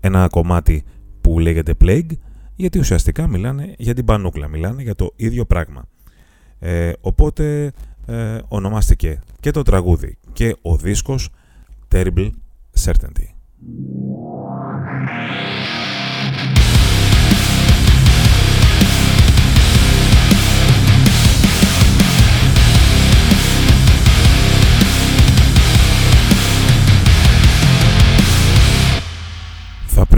ένα 0.01 0.29
κομμάτι 0.29 0.85
που 1.21 1.39
λέγεται 1.39 1.75
Plague, 1.81 2.11
γιατί 2.55 2.79
ουσιαστικά 2.79 3.27
μιλάνε 3.29 3.75
για 3.79 3.95
την 3.95 4.05
πανούκλα, 4.05 4.49
μιλάνε 4.49 4.83
για 4.83 4.95
το 4.95 5.13
ίδιο 5.17 5.45
πράγμα. 5.45 5.85
Ε, 6.59 6.93
οπότε 7.01 7.73
ε, 8.07 8.39
ονομάστηκε 8.49 9.21
και 9.41 9.51
το 9.51 9.63
τραγούδι 9.63 10.19
και 10.33 10.57
ο 10.63 10.77
δίσκος 10.77 11.29
Terrible 11.89 12.31
Certainty. 12.85 13.27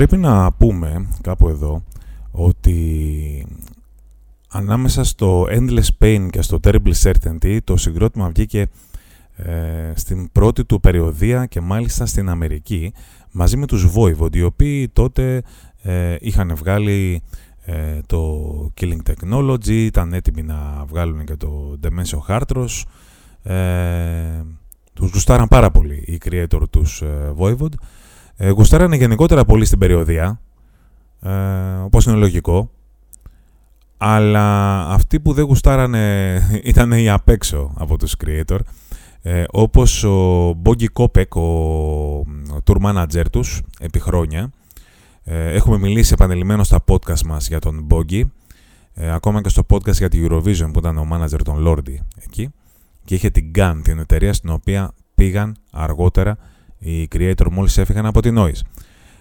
Πρέπει 0.07 0.23
να 0.23 0.53
πούμε 0.53 1.09
κάπου 1.21 1.49
εδώ 1.49 1.85
ότι 2.31 3.47
ανάμεσα 4.51 5.05
στο 5.05 5.47
Endless 5.51 5.89
Pain 6.01 6.29
και 6.31 6.43
στο 6.43 6.61
Terrible 6.65 6.93
Certainty 7.03 7.59
το 7.65 7.77
συγκρότημα 7.77 8.29
βγήκε 8.29 8.67
ε, 9.37 9.93
στην 9.95 10.33
πρώτη 10.33 10.65
του 10.65 10.81
περιοδία 10.81 11.47
και 11.47 11.61
μάλιστα 11.61 12.07
στην 12.07 12.29
Αμερική 12.29 12.93
μαζί 13.31 13.57
με 13.57 13.67
τους 13.67 13.93
Voivod 13.95 14.37
οι 14.37 14.43
οποίοι 14.43 14.89
τότε 14.89 15.43
ε, 15.83 16.17
είχαν 16.21 16.55
βγάλει 16.57 17.23
ε, 17.65 18.01
το 18.07 18.49
Killing 18.81 19.11
Technology 19.11 19.69
ήταν 19.69 20.13
έτοιμοι 20.13 20.43
να 20.43 20.85
βγάλουν 20.87 21.25
και 21.25 21.37
το 21.37 21.79
Dementia 21.83 22.19
Hartros 22.29 22.83
ε, 23.43 24.43
τους 24.93 25.11
γουστάραν 25.13 25.49
πάρα 25.49 25.71
πολύ 25.71 26.05
οι 26.07 26.19
creator 26.25 26.63
τους 26.71 27.03
Voivod 27.39 27.73
ε, 28.37 28.51
γουστάρανε 28.51 28.97
γενικότερα 28.97 29.45
πολύ 29.45 29.65
στην 29.65 29.79
περιοδία 29.79 30.41
ε, 31.25 31.31
όπως 31.85 32.05
είναι 32.05 32.17
λογικό. 32.17 32.71
Αλλά 33.97 34.81
αυτοί 34.89 35.21
που 35.21 35.33
δεν 35.33 35.45
γουστάρανε 35.45 36.37
ήταν 36.65 36.93
οι 36.93 37.11
απ' 37.11 37.29
έξω 37.29 37.73
από 37.79 37.99
τους 37.99 38.15
creator. 38.25 38.59
Ε, 39.23 39.45
όπως 39.51 40.05
ο 40.05 40.49
Boggy 40.63 40.87
Kopek, 40.93 41.29
ο, 41.29 41.41
ο 41.41 42.63
tour 42.65 42.77
manager 42.85 43.25
τους, 43.33 43.63
επί 43.81 43.99
χρόνια. 43.99 44.51
Ε, 45.25 45.55
έχουμε 45.55 45.79
μιλήσει 45.79 46.13
επανελειμμένο 46.13 46.65
στα 46.65 46.85
podcast 46.87 47.23
μας 47.23 47.49
για 47.49 47.59
τον 47.59 47.87
Boggy. 47.91 48.23
Ε, 48.95 49.13
ακόμα 49.13 49.41
και 49.41 49.49
στο 49.49 49.67
podcast 49.71 49.93
για 49.93 50.09
τη 50.09 50.27
Eurovision 50.29 50.71
που 50.73 50.79
ήταν 50.79 50.99
ο 50.99 51.09
manager 51.13 51.41
των 51.45 51.65
Lordi 51.67 51.97
εκεί. 52.25 52.53
Και 53.05 53.15
είχε 53.15 53.31
την 53.31 53.51
GAN, 53.55 53.81
την 53.83 53.99
εταιρεία 53.99 54.33
στην 54.33 54.51
οποία 54.51 54.93
πήγαν 55.15 55.57
αργότερα 55.73 56.39
οι 56.79 57.09
creator 57.15 57.47
μόλις 57.51 57.79
έφυγαν 57.79 58.07
από 58.07 58.21
την 58.21 58.37
Noise. 58.39 58.61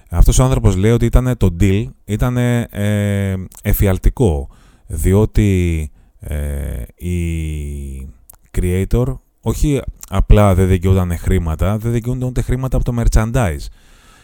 Αυτός 0.09 0.39
ο 0.39 0.43
άνθρωπος 0.43 0.75
λέει 0.75 0.91
ότι 0.91 1.05
ήταν 1.05 1.37
το 1.37 1.55
deal, 1.59 1.85
ήταν 2.05 2.37
ε, 2.37 3.35
εφιαλτικό, 3.63 4.49
διότι 4.87 5.91
ε, 6.19 6.81
οι 6.95 8.09
creator 8.57 9.17
όχι 9.41 9.81
απλά 10.09 10.55
δεν 10.55 10.67
δικαιούνταν 10.67 11.17
χρήματα, 11.17 11.77
δεν 11.77 11.91
δικαιούνταν 11.91 12.27
ούτε 12.29 12.41
χρήματα 12.41 12.77
από 12.77 12.85
το 12.85 13.03
merchandise. 13.03 13.65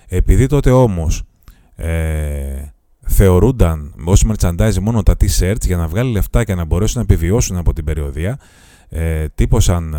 Επειδή 0.08 0.48
τότε 0.48 0.72
όμως 0.72 1.24
ε, 1.76 2.74
θεωρούνταν 3.00 3.94
ως 4.06 4.26
merchandise 4.28 4.80
μόνο 4.82 5.04
τα 5.04 5.16
t-shirts 5.20 5.66
για 5.66 5.78
να 5.78 5.88
βγάλει 5.88 6.12
λεφτά 6.12 6.44
και 6.44 6.56
να 6.56 6.66
μπορέσουν 6.66 6.96
να 6.96 7.14
επιβιώσουν 7.14 7.58
από 7.58 7.74
την 7.74 7.84
περιοδία, 7.84 8.40
ε, 8.90 9.28
τύπωσαν 9.36 9.96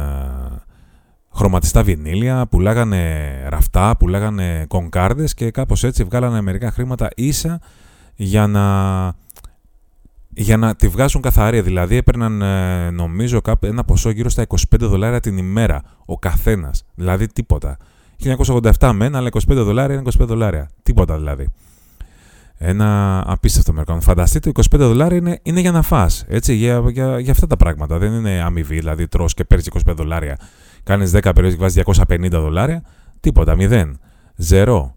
χρωματιστά 1.35 1.83
βινίλια, 1.83 2.47
πουλάγανε 2.47 3.29
ραφτά, 3.49 3.97
πουλάγανε 3.97 4.65
κονκάρδες 4.69 5.35
και 5.35 5.51
κάπως 5.51 5.85
έτσι 5.85 6.05
βγάλανε 6.05 6.41
μερικά 6.41 6.71
χρήματα 6.71 7.09
ίσα 7.15 7.61
για 8.15 8.47
να, 8.47 8.65
για 10.29 10.57
να 10.57 10.75
τη 10.75 10.89
βγάζουν 10.89 11.23
καθαρή. 11.23 11.61
Δηλαδή 11.61 11.97
έπαιρναν 11.97 12.43
ε, 12.43 12.91
νομίζω 12.91 13.41
ένα 13.61 13.85
ποσό 13.85 14.11
γύρω 14.11 14.29
στα 14.29 14.47
25 14.49 14.57
δολάρια 14.79 15.21
την 15.21 15.37
ημέρα 15.37 15.83
ο 16.05 16.19
καθένας. 16.19 16.85
Δηλαδή 16.95 17.27
τίποτα. 17.27 17.77
1987 18.79 18.91
μένα, 18.95 19.19
αλλά 19.19 19.29
25 19.33 19.41
δολάρια 19.47 19.97
είναι 19.97 20.11
25 20.21 20.27
δολάρια. 20.27 20.71
Τίποτα 20.83 21.17
δηλαδή. 21.17 21.47
Ένα 22.63 23.23
απίστευτο 23.27 23.73
μερικό. 23.73 24.01
Φανταστείτε, 24.01 24.51
25 24.55 24.63
δολάρια 24.79 25.17
είναι, 25.17 25.39
είναι 25.43 25.61
για 25.61 25.71
να 25.71 25.83
φας, 25.83 26.25
έτσι, 26.29 26.55
για, 26.55 26.83
για, 26.89 27.21
για 27.21 27.33
αυτά 27.33 27.47
τα 27.47 27.57
πράγματα. 27.57 27.99
Δεν 27.99 28.13
είναι 28.13 28.43
αμοιβή, 28.43 28.77
δηλαδή 28.77 29.09
τρως 29.09 29.35
και 29.35 29.45
παίρνεις 29.45 29.71
25 29.87 29.95
δολάρια 29.97 30.37
Κάνεις 30.91 31.11
10 31.15 31.21
περιόδους 31.35 31.55
και 31.55 31.61
βάζεις 31.61 31.83
250 32.09 32.29
δολάρια. 32.31 32.83
Τίποτα, 33.21 33.55
μηδέν. 33.55 33.99
Ζερό. 34.37 34.95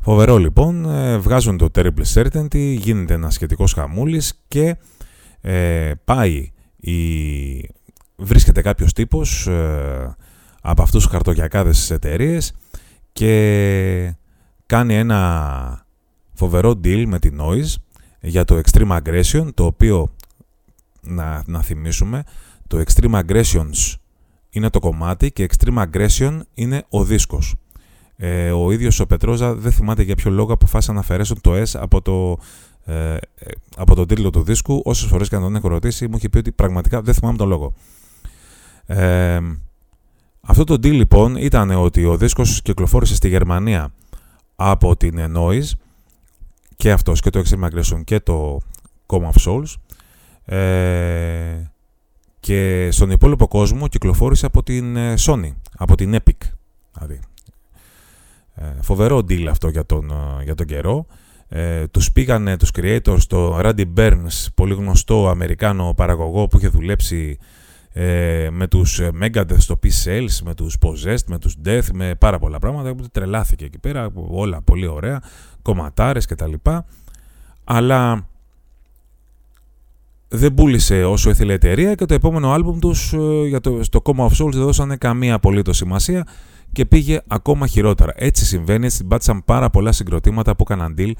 Φοβερό 0.00 0.38
λοιπόν, 0.38 0.84
ε, 0.84 1.18
βγάζουν 1.18 1.56
το 1.56 1.68
Terrible 1.74 2.04
Certainty, 2.14 2.76
γίνεται 2.78 3.14
ένα 3.14 3.30
σχετικός 3.30 3.72
χαμούλης 3.72 4.42
και 4.48 4.76
ε, 5.40 5.92
πάει 6.04 6.52
η... 6.76 6.94
βρίσκεται 8.16 8.62
κάποιος 8.62 8.92
τύπος 8.92 9.46
ε, 9.46 10.16
από 10.62 10.82
αυτούς 10.82 11.02
τους 11.02 11.12
χαρτοκιακάδες 11.12 11.78
της 11.78 11.90
εταιρείες 11.90 12.54
και 13.12 14.14
κάνει 14.66 14.94
ένα 14.94 15.86
φοβερό 16.32 16.70
deal 16.84 17.04
με 17.06 17.18
την 17.18 17.40
Noise 17.40 17.74
για 18.20 18.44
το 18.44 18.60
Extreme 18.64 18.98
Aggression, 18.98 19.48
το 19.54 19.64
οποίο, 19.64 20.14
να, 21.00 21.42
να 21.46 21.62
θυμίσουμε, 21.62 22.22
το 22.66 22.82
Extreme 22.86 23.22
Aggressions 23.22 24.00
είναι 24.52 24.70
το 24.70 24.78
κομμάτι 24.78 25.32
και 25.32 25.48
Extreme 25.50 25.84
Aggression 25.86 26.40
είναι 26.54 26.84
ο 26.88 27.04
δίσκος. 27.04 27.54
Ε, 28.16 28.50
ο 28.50 28.70
ίδιος 28.70 29.00
ο 29.00 29.06
Πετρόζα 29.06 29.54
δεν 29.54 29.72
θυμάται 29.72 30.02
για 30.02 30.14
ποιο 30.14 30.30
λόγο 30.30 30.52
αποφάσισε 30.52 30.92
να 30.92 31.00
αφαιρέσουν 31.00 31.40
το 31.40 31.52
S 31.62 31.70
από 31.72 32.02
το 32.02 32.38
ε, 32.84 33.16
από 33.76 33.94
τον 33.94 34.06
τίτλο 34.06 34.30
του 34.30 34.42
δίσκου, 34.42 34.82
όσες 34.84 35.08
φορές 35.08 35.28
και 35.28 35.36
να 35.36 35.42
τον 35.42 35.56
έχω 35.56 35.68
ρωτήσει, 35.68 36.08
μου 36.08 36.16
είχε 36.16 36.28
πει 36.28 36.38
ότι 36.38 36.52
πραγματικά 36.52 37.02
δεν 37.02 37.14
θυμάμαι 37.14 37.36
τον 37.36 37.48
λόγο. 37.48 37.74
Ε, 38.86 39.40
αυτό 40.40 40.64
το 40.64 40.74
deal 40.74 40.92
λοιπόν 40.92 41.36
ήταν 41.36 41.70
ότι 41.70 42.04
ο 42.04 42.16
δίσκος 42.16 42.62
κυκλοφόρησε 42.62 43.14
στη 43.14 43.28
Γερμανία 43.28 43.92
από 44.56 44.96
την 44.96 45.18
Noise 45.36 45.70
και 46.76 46.92
αυτός 46.92 47.20
και 47.20 47.30
το 47.30 47.42
Extreme 47.44 47.68
Aggression 47.70 48.04
και 48.04 48.20
το 48.20 48.60
Coma 49.06 49.30
of 49.32 49.44
Souls 49.44 49.74
ε, 50.44 51.70
και 52.42 52.88
στον 52.90 53.10
υπόλοιπο 53.10 53.48
κόσμο 53.48 53.88
κυκλοφόρησε 53.88 54.46
από 54.46 54.62
την 54.62 54.96
ε, 54.96 55.14
Sony, 55.18 55.52
από 55.76 55.94
την 55.94 56.16
Epic. 56.16 56.48
Δηλαδή. 56.92 57.20
Ε, 58.54 58.64
φοβερό 58.80 59.18
deal 59.18 59.46
αυτό 59.50 59.68
για 59.68 59.86
τον, 59.86 60.10
ε, 60.10 60.42
για 60.42 60.54
τον 60.54 60.66
καιρό. 60.66 61.06
Ε, 61.48 61.86
τους 61.86 62.12
πήγανε 62.12 62.56
τους 62.56 62.70
creators 62.76 63.22
το 63.26 63.58
Randy 63.58 63.84
Burns, 63.96 64.46
πολύ 64.54 64.74
γνωστό 64.74 65.28
Αμερικάνο 65.28 65.94
παραγωγό 65.96 66.46
που 66.46 66.56
είχε 66.56 66.68
δουλέψει 66.68 67.38
ε, 67.92 68.48
με 68.50 68.66
τους 68.66 69.00
Megadeth 69.22 69.58
στο 69.58 69.78
Peace 69.82 70.08
Sales, 70.08 70.38
με 70.44 70.54
τους 70.54 70.76
Possessed, 70.80 71.24
με 71.26 71.38
τους 71.38 71.56
Death, 71.64 71.86
με 71.92 72.14
πάρα 72.14 72.38
πολλά 72.38 72.58
πράγματα 72.58 72.94
που 72.94 73.04
τρελάθηκε 73.12 73.64
εκεί 73.64 73.78
πέρα, 73.78 74.10
όλα 74.14 74.62
πολύ 74.62 74.86
ωραία, 74.86 75.22
κομματάρες 75.62 76.26
κτλ. 76.26 76.52
Αλλά 77.64 78.26
δεν 80.34 80.54
πούλησε 80.54 81.04
όσο 81.04 81.30
ήθελε 81.30 81.52
η 81.52 81.54
εταιρεία 81.54 81.94
και 81.94 82.04
το 82.04 82.14
επόμενο 82.14 82.52
άλμπουμ 82.52 82.78
τους 82.78 83.12
ε, 83.12 83.46
για 83.46 83.60
το, 83.60 83.78
στο 83.82 84.02
Coma 84.04 84.26
of 84.26 84.44
Souls 84.44 84.52
δεν 84.52 84.62
δώσανε 84.62 84.96
καμία 84.96 85.34
απολύτως 85.34 85.76
σημασία 85.76 86.26
και 86.72 86.84
πήγε 86.86 87.20
ακόμα 87.26 87.66
χειρότερα. 87.66 88.12
Έτσι 88.16 88.44
συμβαίνει, 88.44 88.86
έτσι 88.86 89.04
πάτησαν 89.04 89.44
πάρα 89.44 89.70
πολλά 89.70 89.92
συγκροτήματα 89.92 90.56
που 90.56 90.64
έκαναν 90.68 90.94
deal 90.98 91.12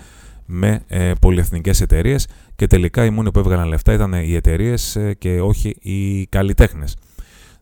με 0.47 0.83
ε, 0.87 1.12
πολυεθνικές 1.21 1.81
εταιρείες 1.81 2.28
και 2.57 2.66
τελικά 2.66 3.04
οι 3.04 3.11
μόνοι 3.11 3.31
που 3.31 3.38
έβγαλαν 3.38 3.69
λεφτά 3.69 3.92
ήταν 3.92 4.12
οι 4.12 4.35
εταιρείες 4.35 4.97
ε, 4.97 5.14
και 5.19 5.40
όχι 5.40 5.76
οι 5.81 6.26
καλλιτέχνες. 6.26 6.97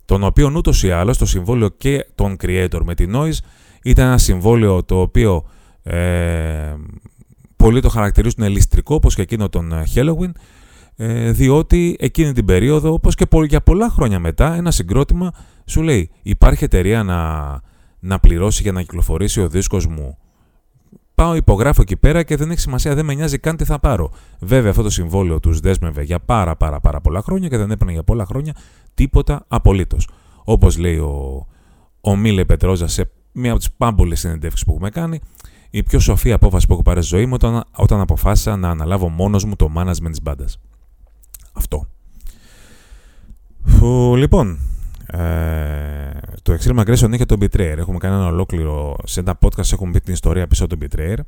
Τον 0.04 0.24
οποίο 0.24 0.52
ούτως 0.56 0.82
ή 0.82 0.90
άλλως 0.90 1.18
το 1.18 1.26
συμβόλαιο 1.26 1.68
και 1.68 2.06
των 2.14 2.36
creator 2.42 2.80
με 2.84 2.94
την 2.94 3.12
Noise 3.14 3.38
ήταν 3.82 4.06
ένα 4.06 4.18
συμβόλαιο 4.18 4.84
το 4.84 5.00
οποίο 5.00 5.44
ε, 5.82 6.74
πολλοί 7.56 7.80
το 7.80 7.88
χαρακτηρίζουν 7.88 8.42
ελιστρικό 8.44 8.94
όπως 8.94 9.14
και 9.14 9.22
εκείνο 9.22 9.48
τον 9.48 9.72
ε, 9.72 9.82
Halloween 9.94 10.30
ε, 10.30 10.40
διότι 11.30 11.96
εκείνη 11.98 12.32
την 12.32 12.44
περίοδο 12.44 12.92
όπως 12.92 13.14
και 13.14 13.26
για 13.48 13.60
πολλά 13.60 13.90
χρόνια 13.90 14.18
μετά 14.18 14.54
ένα 14.54 14.70
συγκρότημα 14.70 15.32
σου 15.64 15.82
λέει 15.82 16.10
υπάρχει 16.22 16.64
εταιρεία 16.64 17.02
να, 17.02 17.60
να 18.00 18.18
πληρώσει 18.18 18.62
για 18.62 18.72
να 18.72 18.80
κυκλοφορήσει 18.80 19.40
ο 19.40 19.48
δίσκος 19.48 19.86
μου 19.86 20.18
πάω, 21.20 21.34
υπογράφω 21.34 21.82
εκεί 21.82 21.96
πέρα 21.96 22.22
και 22.22 22.36
δεν 22.36 22.50
έχει 22.50 22.60
σημασία, 22.60 22.94
δεν 22.94 23.04
με 23.04 23.14
νοιάζει 23.14 23.38
καν 23.38 23.56
τι 23.56 23.64
θα 23.64 23.78
πάρω. 23.78 24.10
Βέβαια, 24.40 24.70
αυτό 24.70 24.82
το 24.82 24.90
συμβόλαιο 24.90 25.40
τους 25.40 25.60
δέσμευε 25.60 26.02
για 26.02 26.20
πάρα, 26.20 26.56
πάρα, 26.56 26.80
πάρα 26.80 27.00
πολλά 27.00 27.22
χρόνια 27.22 27.48
και 27.48 27.56
δεν 27.56 27.70
έπαιρνε 27.70 27.92
για 27.92 28.02
πολλά 28.02 28.24
χρόνια 28.24 28.54
τίποτα 28.94 29.44
απολύτως. 29.48 30.08
Όπως 30.44 30.78
λέει 30.78 30.96
ο, 30.96 31.46
ο 32.00 32.16
Μίλε 32.16 32.44
Πετρόζα 32.44 32.88
σε 32.88 33.10
μία 33.32 33.50
από 33.50 33.58
τις 33.58 33.72
πάμπολες 33.72 34.20
συνεντεύξεις 34.20 34.64
που 34.64 34.72
έχουμε 34.72 34.90
κάνει, 34.90 35.20
η 35.70 35.82
πιο 35.82 35.98
σοφή 35.98 36.32
απόφαση 36.32 36.66
που 36.66 36.72
έχω 36.72 36.82
πάρει 36.82 37.02
στη 37.02 37.16
ζωή 37.16 37.26
μου 37.26 37.32
όταν, 37.34 37.64
όταν 37.76 38.00
αποφάσισα 38.00 38.56
να 38.56 38.68
αναλάβω 38.68 39.08
μόνος 39.08 39.44
μου 39.44 39.56
το 39.56 39.72
management 39.76 40.10
της 40.10 40.22
μπάντας. 40.22 40.58
Αυτό. 41.52 41.86
Φου, 43.64 44.16
λοιπόν, 44.16 44.58
ε, 45.06 46.10
το 46.42 46.56
Extreme 46.60 46.78
Aggression 46.84 47.12
είχε 47.12 47.24
τον 47.24 47.38
Betrayer. 47.40 47.74
Έχουμε 47.78 47.98
κάνει 47.98 48.14
ένα 48.14 48.26
ολόκληρο. 48.26 48.96
Σε 49.04 49.20
ένα 49.20 49.38
podcast 49.40 49.72
έχουμε 49.72 49.90
πει 49.90 50.00
την 50.00 50.12
ιστορία 50.12 50.46
πίσω 50.46 50.64
από 50.64 50.76
τον 50.76 50.88
Betrayer. 50.88 51.18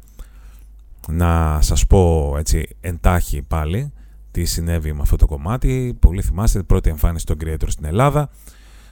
Να 1.08 1.58
σας 1.60 1.86
πω 1.86 2.34
έτσι 2.38 2.68
εντάχει 2.80 3.42
πάλι 3.42 3.92
τι 4.30 4.44
συνέβη 4.44 4.92
με 4.92 5.00
αυτό 5.02 5.16
το 5.16 5.26
κομμάτι. 5.26 5.96
Πολύ 5.98 6.22
θυμάστε 6.22 6.58
την 6.58 6.66
πρώτη 6.66 6.90
εμφάνιση 6.90 7.26
των 7.26 7.36
Creator 7.44 7.66
στην 7.68 7.84
Ελλάδα. 7.84 8.30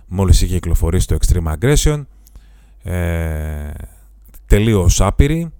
Μόλις 0.07 0.43
είχε 0.43 0.55
κυκλοφορήσει 0.55 1.07
το 1.07 1.17
Extreme 1.21 1.55
Aggression. 1.55 2.05
Ε, 2.83 3.71
τελείως 4.47 5.01
άπειρη. 5.01 5.51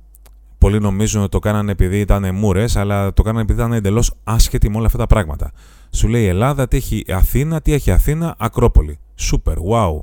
Πολλοί 0.61 0.81
νομίζουν 0.81 1.21
ότι 1.21 1.31
το 1.31 1.39
κάνανε 1.39 1.73
επειδή 1.73 2.01
ήταν 2.01 2.35
μούρες, 2.35 2.77
αλλά 2.77 3.13
το 3.13 3.23
κάνανε 3.23 3.43
επειδή 3.43 3.59
ήταν 3.61 3.73
εντελώς 3.73 4.15
άσχετοι 4.25 4.71
με 4.71 4.77
όλα 4.77 4.87
αυτά 4.87 4.99
τα 4.99 5.07
πράγματα. 5.07 5.53
Σου 5.91 6.09
λέει 6.09 6.27
Ελλάδα, 6.27 6.69
τι 6.69 6.77
έχει 6.77 7.05
Αθήνα, 7.09 7.61
τι 7.61 7.73
έχει 7.73 7.91
Αθήνα, 7.91 8.35
Ακρόπολη. 8.39 8.99
Σούπερ, 9.15 9.57
wow. 9.71 9.99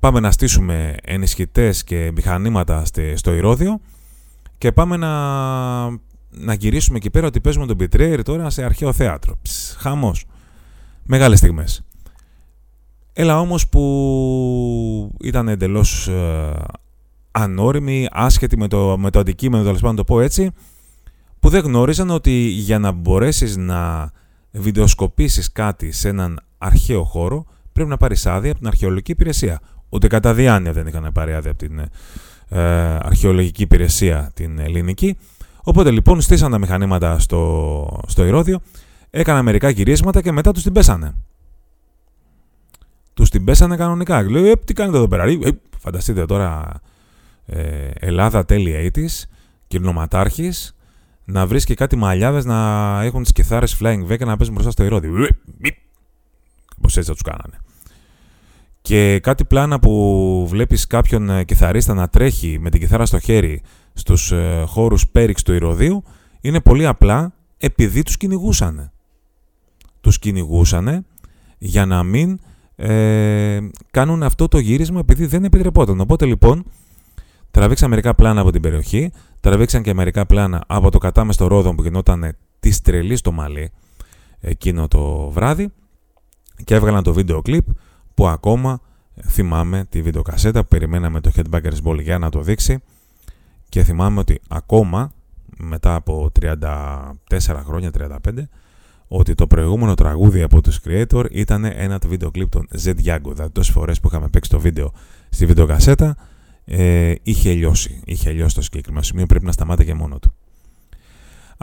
Πάμε 0.00 0.20
να 0.20 0.30
στήσουμε 0.30 0.96
ενισχυτές 1.02 1.84
και 1.84 2.10
μηχανήματα 2.14 2.82
στο 3.14 3.32
Ηρώδιο 3.32 3.80
και 4.58 4.72
πάμε 4.72 4.96
να, 4.96 5.10
να 6.30 6.54
γυρίσουμε 6.58 6.96
εκεί 6.96 7.10
πέρα 7.10 7.26
ότι 7.26 7.40
παίζουμε 7.40 7.66
τον 7.66 7.76
Betrayer 7.80 8.20
τώρα 8.24 8.50
σε 8.50 8.64
αρχαίο 8.64 8.92
θέατρο. 8.92 9.34
Ψ, 9.42 9.74
χαμός. 9.78 10.24
Μεγάλες 11.04 11.38
στιγμές. 11.38 11.84
Έλα 13.12 13.40
όμως 13.40 13.68
που 13.68 15.16
ήταν 15.20 15.48
εντελώς 15.48 16.08
ε, 16.08 16.52
ανώριμοι, 17.30 18.08
άσχετοι 18.10 18.56
με 18.56 18.68
το, 18.68 18.98
με 18.98 19.10
το 19.10 19.18
αντικείμενο, 19.18 19.64
τέλος 19.64 19.80
πάντων 19.80 19.96
το 19.96 20.04
πω 20.04 20.20
έτσι, 20.20 20.50
που 21.40 21.48
δεν 21.48 21.62
γνώριζαν 21.62 22.10
ότι 22.10 22.30
για 22.40 22.78
να 22.78 22.92
μπορέσεις 22.92 23.56
να 23.56 24.10
βιντεοσκοπήσεις 24.50 25.52
κάτι 25.52 25.92
σε 25.92 26.08
έναν 26.08 26.40
αρχαίο 26.58 27.04
χώρο, 27.04 27.44
πρέπει 27.72 27.88
να 27.88 27.96
πάρεις 27.96 28.26
άδεια 28.26 28.50
από 28.50 28.58
την 28.58 28.68
αρχαιολογική 28.68 29.10
υπηρεσία. 29.10 29.60
Ούτε 29.88 30.06
κατά 30.06 30.34
διάνοια 30.34 30.72
δεν 30.72 30.86
είχαν 30.86 31.10
πάρει 31.12 31.34
άδεια 31.34 31.50
από 31.50 31.58
την 31.58 31.78
ε, 32.48 32.60
αρχαιολογική 33.02 33.62
υπηρεσία 33.62 34.30
την 34.34 34.58
ελληνική. 34.58 35.16
Οπότε 35.62 35.90
λοιπόν 35.90 36.20
στήσαν 36.20 36.50
τα 36.50 36.58
μηχανήματα 36.58 37.18
στο, 37.18 38.02
στο 38.06 38.24
Ηρώδιο, 38.24 38.60
έκαναν 39.10 39.44
μερικά 39.44 39.68
γυρίσματα 39.68 40.22
και 40.22 40.32
μετά 40.32 40.52
τους 40.52 40.62
την 40.62 40.72
πέσανε. 40.72 41.14
Τους 43.14 43.30
την 43.30 43.44
πέσανε 43.44 43.76
κανονικά. 43.76 44.22
Λέω, 44.22 44.44
ε, 44.44 44.52
τι 44.64 44.72
κάνετε 44.72 44.96
εδώ 44.96 45.08
πέρα; 45.08 45.22
Ε, 45.24 45.38
φανταστείτε 45.78 46.26
τώρα 46.26 46.80
ε, 47.52 47.90
Ελλάδα 47.94 48.44
τέλη 48.44 48.92
80's, 48.94 49.28
κυρνοματάρχης, 49.66 50.76
να 51.24 51.46
βρίσκει 51.46 51.74
κάτι 51.74 51.96
μαλλιάδες 51.96 52.44
να 52.44 53.00
έχουν 53.02 53.22
τις 53.22 53.32
κιθάρες 53.32 53.78
flying 53.80 54.06
V 54.08 54.16
και 54.18 54.24
να 54.24 54.36
παίζουν 54.36 54.54
μπροστά 54.54 54.70
στο 54.70 54.84
Ηρώδιο. 54.84 55.12
Κάπως 56.74 56.96
έτσι 56.96 57.08
θα 57.08 57.12
τους 57.12 57.22
κάνανε. 57.22 57.60
Και 58.82 59.18
κάτι 59.18 59.44
πλάνα 59.44 59.78
που 59.78 60.46
βλέπεις 60.48 60.86
κάποιον 60.86 61.30
ε, 61.30 61.44
κιθαρίστα 61.44 61.94
να 61.94 62.08
τρέχει 62.08 62.58
με 62.60 62.70
την 62.70 62.80
κιθάρα 62.80 63.06
στο 63.06 63.18
χέρι 63.18 63.62
στους 63.92 64.32
ε, 64.32 64.64
χώρους 64.66 65.08
πέριξ 65.08 65.42
του 65.42 65.52
Ηρωδίου 65.52 66.02
είναι 66.40 66.60
πολύ 66.60 66.86
απλά 66.86 67.32
επειδή 67.58 68.02
τους 68.02 68.16
κυνηγούσαν. 68.16 68.92
Τους 70.00 70.18
κυνηγούσαν 70.18 71.06
για 71.58 71.86
να 71.86 72.02
μην 72.02 72.40
ε, 72.76 73.58
κάνουν 73.90 74.22
αυτό 74.22 74.48
το 74.48 74.58
γύρισμα 74.58 75.00
επειδή 75.00 75.26
δεν 75.26 75.44
επιτρεπόταν. 75.44 76.00
Οπότε 76.00 76.24
λοιπόν 76.26 76.64
τραβήξαν 77.50 77.90
μερικά 77.90 78.14
πλάνα 78.14 78.40
από 78.40 78.50
την 78.50 78.62
περιοχή, 78.62 79.12
τραβήξαν 79.40 79.82
και 79.82 79.94
μερικά 79.94 80.26
πλάνα 80.26 80.64
από 80.66 80.90
το 80.90 80.98
κατάμεστο 80.98 81.46
ρόδο 81.46 81.74
που 81.74 81.82
γινόταν 81.82 82.36
της 82.60 82.80
τρελής 82.80 83.18
στο 83.18 83.32
μαλλί 83.32 83.72
εκείνο 84.40 84.88
το 84.88 85.30
βράδυ 85.30 85.72
και 86.64 86.74
έβγαλαν 86.74 87.02
το 87.02 87.12
βίντεο 87.12 87.42
κλιπ 87.42 87.66
που 88.14 88.28
ακόμα 88.28 88.80
θυμάμαι 89.26 89.84
τη 89.88 90.02
βιντεοκασέτα 90.02 90.60
που 90.60 90.68
περιμέναμε 90.68 91.20
το 91.20 91.30
Headbangers 91.36 91.82
Ball 91.84 92.02
για 92.02 92.18
να 92.18 92.30
το 92.30 92.40
δείξει 92.40 92.78
και 93.68 93.82
θυμάμαι 93.82 94.20
ότι 94.20 94.40
ακόμα 94.48 95.12
μετά 95.56 95.94
από 95.94 96.30
34 96.40 96.58
χρόνια, 97.64 97.90
35 97.98 98.42
ότι 99.08 99.34
το 99.34 99.46
προηγούμενο 99.46 99.94
τραγούδι 99.94 100.42
από 100.42 100.60
τους 100.60 100.80
Creator 100.84 101.24
ήταν 101.30 101.64
ένα 101.64 101.98
το 101.98 102.08
βίντεο 102.08 102.30
κλιπ 102.30 102.50
των 102.50 102.68
Z 102.84 102.88
Yago 102.88 103.32
δηλαδή 103.32 103.50
τόσες 103.50 103.72
φορές 103.72 104.00
που 104.00 104.08
είχαμε 104.08 104.28
παίξει 104.28 104.50
το 104.50 104.60
βίντεο 104.60 104.92
στη 105.30 105.46
βιντεοκασέτα 105.46 106.16
ε, 106.70 107.14
είχε 107.22 107.52
λιώσει 107.52 108.00
είχε 108.04 108.30
λιώσει 108.30 108.54
το 108.54 108.62
συγκεκριμένο 108.62 109.04
σημείο 109.04 109.26
πρέπει 109.26 109.44
να 109.44 109.52
σταμάτηκε 109.52 109.94
μόνο 109.94 110.18
του 110.18 110.34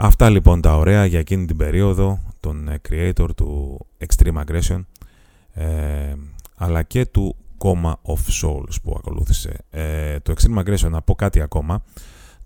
Αυτά 0.00 0.30
λοιπόν 0.30 0.60
τα 0.60 0.76
ωραία 0.76 1.04
για 1.04 1.18
εκείνη 1.18 1.46
την 1.46 1.56
περίοδο 1.56 2.20
των 2.40 2.68
ε, 2.68 2.80
creator 2.88 3.28
του 3.36 3.78
Extreme 4.06 4.44
Aggression 4.44 4.84
ε, 5.52 6.14
αλλά 6.56 6.82
και 6.82 7.06
του 7.06 7.36
Coma 7.58 7.92
of 7.92 8.42
Souls 8.42 8.74
που 8.82 8.94
ακολούθησε. 8.96 9.58
Ε, 9.70 10.20
το 10.20 10.34
Extreme 10.36 10.58
Aggression, 10.58 10.90
να 10.90 11.02
πω 11.02 11.14
κάτι 11.14 11.40
ακόμα, 11.40 11.82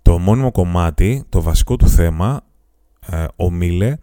το 0.01 0.17
μόνιμο 0.17 0.51
κομμάτι, 0.51 1.23
το 1.29 1.41
βασικό 1.41 1.75
του 1.75 1.87
θέμα, 1.87 2.41
ε, 3.07 3.25
ο 3.35 3.51
Μίλε, 3.51 3.95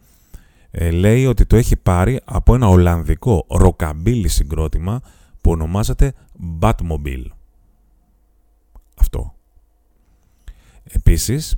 ε, 0.71 0.91
λέει 0.91 1.27
ότι 1.27 1.47
το 1.47 1.57
έχει 1.57 1.77
πάρει 1.77 2.21
από 2.25 2.55
ένα 2.55 2.69
Ολλανδικό 2.69 3.47
ροκαμπίλι 3.49 4.29
συγκρότημα 4.29 5.01
που 5.41 5.51
ονομάζεται 5.51 6.13
Batmobile. 6.61 7.27
Αυτό. 9.01 9.35
Επίσης, 10.83 11.57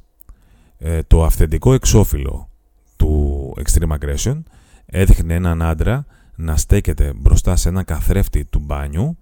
ε, 0.78 1.02
το 1.02 1.24
αυθεντικό 1.24 1.72
εξώφυλλο 1.72 2.48
του 2.96 3.54
Extreme 3.56 3.98
Aggression 3.98 4.42
έδειχνε 4.86 5.34
έναν 5.34 5.62
άντρα 5.62 6.06
να 6.36 6.56
στέκεται 6.56 7.12
μπροστά 7.16 7.56
σε 7.56 7.68
ένα 7.68 7.82
καθρέφτη 7.82 8.44
του 8.44 8.58
μπάνιου 8.58 9.16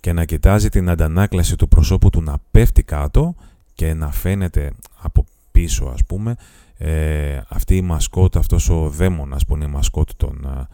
και 0.00 0.12
να 0.12 0.24
κοιτάζει 0.24 0.68
την 0.68 0.88
αντανάκλαση 0.90 1.56
του 1.56 1.68
προσώπου 1.68 2.10
του 2.10 2.22
να 2.22 2.38
πέφτει 2.50 2.82
κάτω 2.82 3.34
και 3.74 3.94
να 3.94 4.10
φαίνεται 4.10 4.72
από 5.00 5.24
πίσω 5.50 5.84
ας 5.84 6.04
πούμε 6.04 6.36
ε, 6.76 7.40
αυτή 7.48 7.76
η 7.76 7.82
μασκότ, 7.82 8.36
αυτός 8.36 8.68
ο 8.68 8.88
δαίμονας 8.88 9.44
που 9.44 9.54
είναι 9.54 9.64
η 9.64 9.68
μασκότ 9.68 10.10
των, 10.16 10.66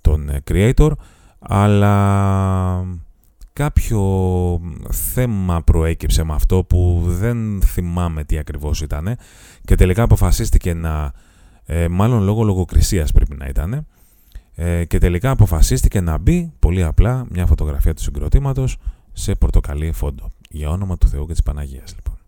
των 0.00 0.30
creator, 0.50 0.90
αλλά 1.38 2.84
κάποιο 3.60 4.60
θέμα 4.90 5.62
προέκυψε 5.62 6.24
με 6.24 6.34
αυτό 6.34 6.64
που 6.64 7.02
δεν 7.04 7.62
θυμάμαι 7.62 8.24
τι 8.24 8.38
ακριβώς 8.38 8.80
ήταν 8.80 9.16
και 9.64 9.74
τελικά 9.74 10.02
αποφασίστηκε 10.02 10.74
να, 10.74 11.12
ε, 11.64 11.88
μάλλον 11.88 12.22
λόγω 12.22 12.42
λογοκρισίας 12.42 13.12
πρέπει 13.12 13.36
να 13.36 13.46
ήταν, 13.46 13.86
ε, 14.54 14.84
και 14.84 14.98
τελικά 14.98 15.30
αποφασίστηκε 15.30 16.00
να 16.00 16.18
μπει 16.18 16.52
πολύ 16.58 16.84
απλά 16.84 17.26
μια 17.30 17.46
φωτογραφία 17.46 17.94
του 17.94 18.02
συγκροτήματος 18.02 18.76
σε 19.12 19.34
πορτοκαλί 19.34 19.92
φόντο. 19.92 20.32
Για 20.50 20.70
όνομα 20.70 20.98
του 20.98 21.08
Θεού 21.08 21.26
και 21.26 21.32
της 21.32 21.42
Παναγίας 21.42 21.94
λοιπόν. 21.94 22.18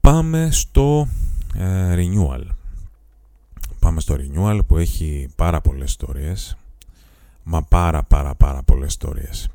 Πάμε 0.00 0.48
στο 0.50 1.08
ε, 1.54 1.94
renewal. 1.96 2.44
Πάμε 3.78 4.00
στο 4.00 4.16
renewal 4.18 4.58
που 4.66 4.76
έχει 4.76 5.28
πάρα 5.36 5.60
πολλές 5.60 5.88
ιστορίες. 5.88 6.56
Μα 7.42 7.62
πάρα 7.62 8.02
πάρα 8.02 8.34
πάρα 8.34 8.62
πολλές 8.62 8.88
ιστορίες. 8.88 9.48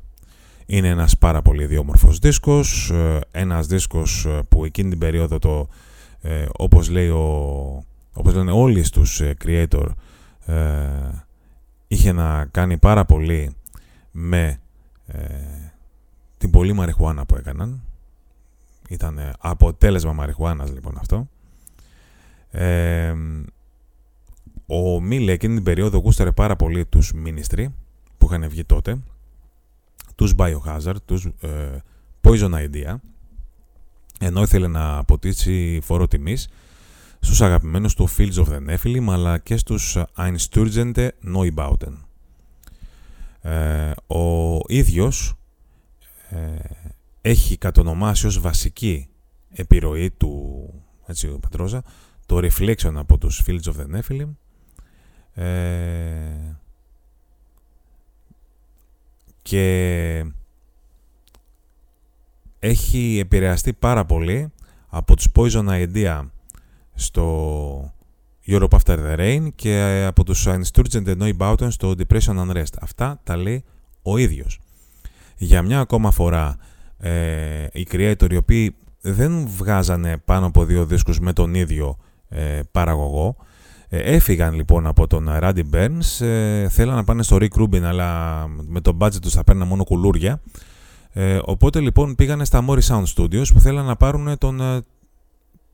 Είναι 0.66 0.88
ένας 0.88 1.18
πάρα 1.18 1.42
πολύ 1.42 1.62
ιδιόμορφος 1.62 2.18
δίσκος. 2.18 2.90
Ε, 2.90 3.20
ένας 3.30 3.66
δίσκος 3.66 4.24
ε, 4.24 4.42
που 4.48 4.64
εκείνη 4.64 4.90
την 4.90 4.98
περίοδο 4.98 5.38
το, 5.38 5.68
ε, 6.20 6.46
όπως, 6.56 6.90
λέει 6.90 7.08
ο, 7.08 7.84
όπως 8.12 8.34
λένε 8.34 8.52
όλοι 8.52 8.84
στους 8.84 9.22
creator 9.44 9.86
είχε 11.88 12.12
να 12.12 12.44
κάνει 12.44 12.78
πάρα 12.78 13.04
πολύ 13.04 13.56
με 14.10 14.60
την 16.38 16.50
πολύ 16.50 16.72
μαριχουάνα 16.72 17.26
που 17.26 17.36
έκαναν. 17.36 17.82
Ήταν 18.88 19.32
αποτέλεσμα 19.38 20.12
μαριχουάνας 20.12 20.72
λοιπόν 20.72 20.98
αυτό. 20.98 21.28
Ε, 24.68 24.74
ο 24.74 25.00
Μίλε 25.00 25.32
εκείνη 25.32 25.54
την 25.54 25.64
περίοδο 25.64 25.98
γούσταρε 25.98 26.32
πάρα 26.32 26.56
πολύ 26.56 26.86
τους 26.86 27.12
Ministry 27.26 27.66
που 28.18 28.26
είχαν 28.26 28.48
βγει 28.48 28.64
τότε, 28.64 28.98
τους 30.14 30.34
Biohazard, 30.36 31.02
τους 31.04 31.24
ε, 31.40 31.82
Poison 32.20 32.52
Idea, 32.52 32.94
ενώ 34.20 34.42
ήθελε 34.42 34.66
να 34.66 34.96
αποτίσει 34.96 35.80
φόρο 35.82 36.08
τιμής 36.08 36.48
στους 37.20 37.40
αγαπημένους 37.40 37.94
του 37.94 38.08
Fields 38.16 38.34
of 38.34 38.46
the 38.46 38.68
Nephilim 38.68 39.06
αλλά 39.08 39.38
και 39.38 39.56
στους 39.56 39.96
Einsturgente 40.16 41.08
Neubauten. 41.34 41.92
Ε, 43.40 43.90
ο 44.06 44.56
ίδιος 44.66 45.34
ε, 46.28 46.38
έχει 47.20 47.56
κατονομάσει 47.56 48.26
ως 48.26 48.40
βασική 48.40 49.08
επιρροή 49.50 50.10
του 50.10 50.64
έτσι, 51.06 51.26
ο 51.26 51.38
Πατρόζα, 51.38 51.82
το 52.26 52.38
Reflection 52.42 52.92
από 52.94 53.18
τους 53.18 53.42
Fields 53.46 53.62
of 53.62 53.72
the 53.72 53.98
Nephilim 53.98 54.28
ε, 55.38 56.56
και 59.42 60.24
έχει 62.58 63.18
επηρεαστεί 63.18 63.72
πάρα 63.72 64.04
πολύ 64.04 64.52
από 64.88 65.16
τους 65.16 65.28
Poison 65.34 65.68
Idea 65.68 66.26
στο 66.94 67.94
Europe 68.46 68.68
After 68.68 68.98
the 68.98 69.18
Rain 69.18 69.48
και 69.54 70.04
από 70.06 70.24
τους 70.24 70.46
Einsturgeon 70.48 71.06
and 71.06 71.16
Neubauten 71.22 71.68
στο 71.70 71.94
Depression 71.98 72.48
Unrest. 72.48 72.74
Αυτά 72.80 73.20
τα 73.24 73.36
λέει 73.36 73.64
ο 74.02 74.16
ίδιος. 74.16 74.60
Για 75.36 75.62
μια 75.62 75.80
ακόμα 75.80 76.10
φορά 76.10 76.56
ε, 76.98 77.66
οι 77.72 77.86
creator 77.90 78.32
οι 78.32 78.36
οποίοι 78.36 78.76
δεν 79.00 79.46
βγάζανε 79.46 80.16
πάνω 80.16 80.46
από 80.46 80.64
δύο 80.64 80.86
δίσκους 80.86 81.20
με 81.20 81.32
τον 81.32 81.54
ίδιο 81.54 81.96
ε, 82.28 82.60
παραγωγό 82.72 83.36
ε, 83.38 83.42
έφυγαν 83.88 84.54
λοιπόν 84.54 84.86
από 84.86 85.06
τον 85.06 85.28
Randy 85.30 85.62
Burns, 85.72 86.26
ε, 86.26 86.68
θέλαν 86.68 86.94
να 86.96 87.04
πάνε 87.04 87.22
στο 87.22 87.36
Rick 87.40 87.62
Rubin 87.62 87.80
αλλά 87.82 88.44
με 88.48 88.80
το 88.80 88.96
budget 89.00 89.20
τους 89.22 89.32
θα 89.32 89.44
παίρνουν 89.44 89.68
μόνο 89.68 89.84
κουλούρια. 89.84 90.40
Ε, 91.12 91.38
οπότε 91.44 91.80
λοιπόν 91.80 92.14
πήγανε 92.14 92.44
στα 92.44 92.64
Morris 92.68 92.82
Sound 92.82 93.04
Studios 93.14 93.46
που 93.52 93.60
θέλαν 93.60 93.84
να 93.84 93.96
πάρουν 93.96 94.38
τον 94.38 94.60
ε, 94.60 94.80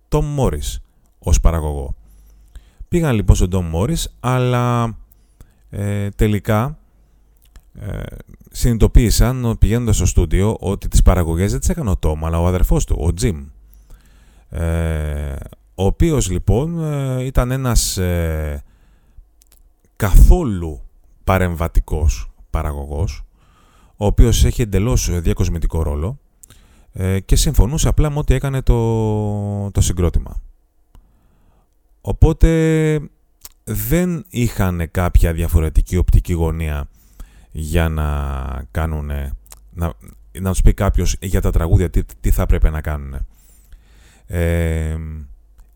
Tom 0.09 0.23
Morris 0.39 0.81
ως 1.19 1.41
παραγωγό. 1.41 1.95
Πήγαν 2.89 3.15
λοιπόν 3.15 3.37
στον 3.37 3.51
Tom 3.53 3.75
Morris 3.75 4.05
αλλά 4.21 4.97
ε, 5.71 6.09
τελικά 6.09 6.79
ε, 7.81 8.03
συνειδητοποίησαν 8.51 9.57
πηγαίνοντας 9.59 9.97
στο 9.97 10.07
στούντιο 10.07 10.57
ότι 10.61 10.89
τις 10.89 11.03
παραγωγές 11.03 11.51
δεν 11.51 11.61
τις 11.61 11.69
έκανε 11.69 11.91
ο 11.91 11.97
Tom 12.03 12.17
αλλά 12.23 12.41
ο 12.41 12.47
αδερφός 12.47 12.85
του, 12.85 12.97
ο 13.01 13.15
Jim. 13.21 13.45
Ε, 14.49 15.35
ο 15.75 15.85
οποίος 15.85 16.31
λοιπόν 16.31 16.85
ε, 16.85 17.25
ήταν 17.25 17.51
ένας 17.51 17.97
ε, 17.97 18.63
καθόλου 19.97 20.81
παρεμβατικός 21.25 22.31
παραγωγός, 22.51 23.25
ο 23.97 24.07
οποίος 24.07 24.45
έχει 24.45 24.63
εντελώς 24.63 25.21
διακοσμητικό 25.21 25.83
ρόλο 25.83 26.19
ε, 26.93 27.21
και 27.21 27.37
συμφωνούσε 27.37 27.89
απλά 27.89 28.11
με 28.11 28.19
ό,τι 28.19 28.35
έκανε 28.35 28.63
το, 28.63 29.71
το 29.71 29.81
συγκρότημα. 29.81 30.43
Οπότε 32.01 33.01
δεν 33.65 34.25
είχαν 34.29 34.89
κάποια 34.91 35.33
διαφορετική 35.33 35.97
οπτική 35.97 36.33
γωνία 36.33 36.89
για 37.51 37.89
να 37.89 38.09
κάνουν, 38.71 39.11
να, 39.73 39.93
να 40.41 40.51
τους 40.51 40.61
πει 40.61 40.75
κάποιος 40.75 41.17
για 41.21 41.41
τα 41.41 41.51
τραγούδια 41.51 41.91
τι, 41.91 42.03
τι 42.21 42.31
θα 42.31 42.43
έπρεπε 42.43 42.71
να 42.71 42.81
κάνουν. 42.81 43.27
Ε, 44.27 44.97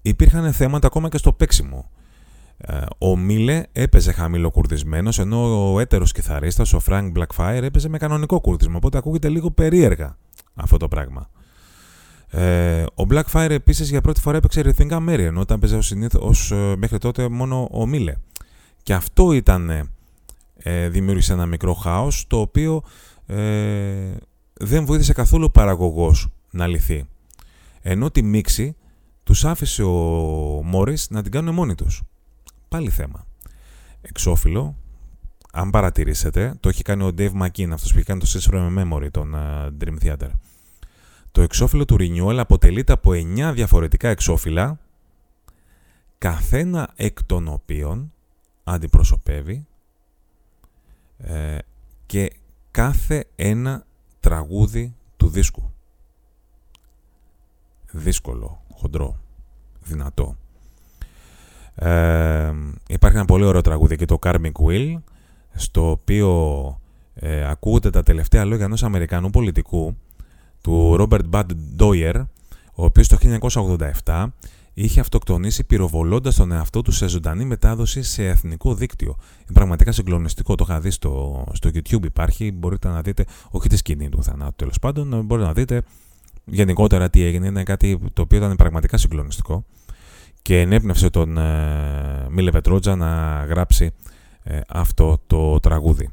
υπήρχαν 0.08 0.52
θέματα 0.52 0.86
ακόμα 0.86 1.08
και 1.08 1.18
στο 1.18 1.32
παίξιμο. 1.32 1.90
Ε, 2.56 2.80
ο 2.98 3.16
Μίλε 3.16 3.62
έπαιζε 3.72 4.12
χαμηλοκουρδισμένος, 4.12 5.18
ενώ 5.18 5.72
ο 5.72 5.80
έτερος 5.80 6.12
κιθαρίστας, 6.12 6.72
ο 6.72 6.80
Frank 6.86 7.12
Blackfire, 7.12 7.62
έπαιζε 7.62 7.88
με 7.88 7.98
κανονικό 7.98 8.40
κουρδισμό, 8.40 8.76
οπότε 8.76 8.98
ακούγεται 8.98 9.28
λίγο 9.28 9.50
περίεργα 9.50 10.16
αυτό 10.54 10.76
το 10.76 10.88
πράγμα. 10.88 11.30
Ε, 12.30 12.82
ο 12.82 13.06
Blackfire 13.10 13.50
επίσης 13.50 13.90
για 13.90 14.00
πρώτη 14.00 14.20
φορά 14.20 14.36
έπαιξε 14.36 14.60
ρυθμικά 14.60 15.00
μέρη, 15.00 15.24
ενώ 15.24 15.40
όταν 15.40 15.56
έπαιζε 15.56 15.76
ως, 15.76 15.92
ως, 16.18 16.50
ε, 16.50 16.74
μέχρι 16.76 16.98
τότε 16.98 17.28
μόνο 17.28 17.68
ο 17.70 17.86
Μίλε. 17.86 18.14
Και 18.82 18.94
αυτό 18.94 19.32
ήταν, 19.32 19.90
ε, 20.56 20.88
δημιούργησε 20.88 21.32
ένα 21.32 21.46
μικρό 21.46 21.74
χάος, 21.74 22.26
το 22.26 22.40
οποίο 22.40 22.82
ε, 23.26 24.16
δεν 24.52 24.84
βοήθησε 24.84 25.12
καθόλου 25.12 25.44
ο 25.44 25.50
παραγωγός 25.50 26.28
να 26.50 26.66
λυθεί. 26.66 27.04
Ενώ 27.82 28.10
τη 28.10 28.22
μίξη 28.22 28.76
τους 29.28 29.44
άφησε 29.44 29.82
ο 29.82 29.92
Μόρις 30.64 31.10
να 31.10 31.22
την 31.22 31.32
κάνουν 31.32 31.54
μόνοι 31.54 31.74
τους. 31.74 32.02
Πάλι 32.68 32.90
θέμα. 32.90 33.26
Εξώφυλλο, 34.00 34.76
αν 35.52 35.70
παρατηρήσετε, 35.70 36.54
το 36.60 36.68
έχει 36.68 36.82
κάνει 36.82 37.02
ο 37.02 37.14
Dave 37.18 37.32
McKean, 37.42 37.70
αυτός 37.72 37.92
που 37.92 37.96
έχει 37.98 38.06
κάνει 38.06 38.20
το 38.20 38.26
System 38.28 38.78
Memory, 38.78 39.10
τον 39.10 39.34
uh, 39.36 39.68
Dream 39.80 39.96
Theater. 40.02 40.30
Το 41.30 41.42
εξώφυλλο 41.42 41.84
του 41.84 41.96
Renewal 41.98 42.36
αποτελείται 42.36 42.92
από 42.92 43.10
9 43.10 43.50
διαφορετικά 43.54 44.08
εξώφυλλα, 44.08 44.78
καθένα 46.18 46.92
εκ 46.96 47.24
των 47.24 47.48
οποίων 47.48 48.12
αντιπροσωπεύει 48.64 49.66
ε, 51.18 51.58
και 52.06 52.32
κάθε 52.70 53.28
ένα 53.36 53.86
τραγούδι 54.20 54.94
του 55.16 55.28
δίσκου. 55.28 55.72
Δύσκολο 57.90 58.62
χοντρό, 58.80 59.16
δυνατό. 59.82 60.36
Ε, 61.74 62.52
υπάρχει 62.88 63.16
ένα 63.16 63.26
πολύ 63.26 63.44
ωραίο 63.44 63.60
τραγούδι 63.60 63.96
και 63.96 64.04
το 64.04 64.18
Karmic 64.22 64.52
Will, 64.66 64.94
στο 65.54 65.90
οποίο 65.90 66.80
ε, 67.14 67.48
ακούγονται 67.50 67.90
τα 67.90 68.02
τελευταία 68.02 68.44
λόγια 68.44 68.64
ενός 68.64 68.82
Αμερικανού 68.82 69.30
πολιτικού, 69.30 69.96
του 70.60 70.96
Robert 70.98 71.30
Bud 71.30 71.46
Doyer, 71.78 72.24
ο 72.74 72.84
οποίος 72.84 73.08
το 73.08 73.16
1987 74.04 74.26
είχε 74.74 75.00
αυτοκτονήσει 75.00 75.64
πυροβολώντας 75.64 76.34
τον 76.34 76.52
εαυτό 76.52 76.82
του 76.82 76.92
σε 76.92 77.08
ζωντανή 77.08 77.44
μετάδοση 77.44 78.02
σε 78.02 78.26
εθνικό 78.26 78.74
δίκτυο. 78.74 79.16
Είναι 79.38 79.52
πραγματικά 79.52 79.92
συγκλονιστικό, 79.92 80.54
το 80.54 80.64
είχα 80.68 80.80
δει 80.80 80.90
στο, 80.90 81.44
στο 81.52 81.70
YouTube 81.74 82.04
υπάρχει, 82.04 82.52
μπορείτε 82.52 82.88
να 82.88 83.00
δείτε, 83.02 83.24
όχι 83.50 83.68
τη 83.68 83.76
σκηνή 83.76 84.08
του 84.08 84.22
θανάτου 84.22 84.54
τέλος 84.56 84.78
πάντων, 84.78 85.24
μπορείτε 85.24 85.46
να 85.46 85.52
δείτε 85.52 85.82
γενικότερα 86.50 87.10
τι 87.10 87.22
έγινε. 87.22 87.46
Είναι 87.46 87.62
κάτι 87.62 87.98
το 88.12 88.22
οποίο 88.22 88.38
ήταν 88.38 88.56
πραγματικά 88.56 88.96
συγκλονιστικό 88.96 89.64
και 90.42 90.60
ενέπνευσε 90.60 91.10
τον 91.10 91.38
ε, 91.38 92.26
Μίλε 92.30 92.50
Πετρότζα 92.50 92.96
να 92.96 93.44
γράψει 93.48 93.90
ε, 94.42 94.60
αυτό 94.68 95.20
το 95.26 95.60
τραγούδι. 95.60 96.10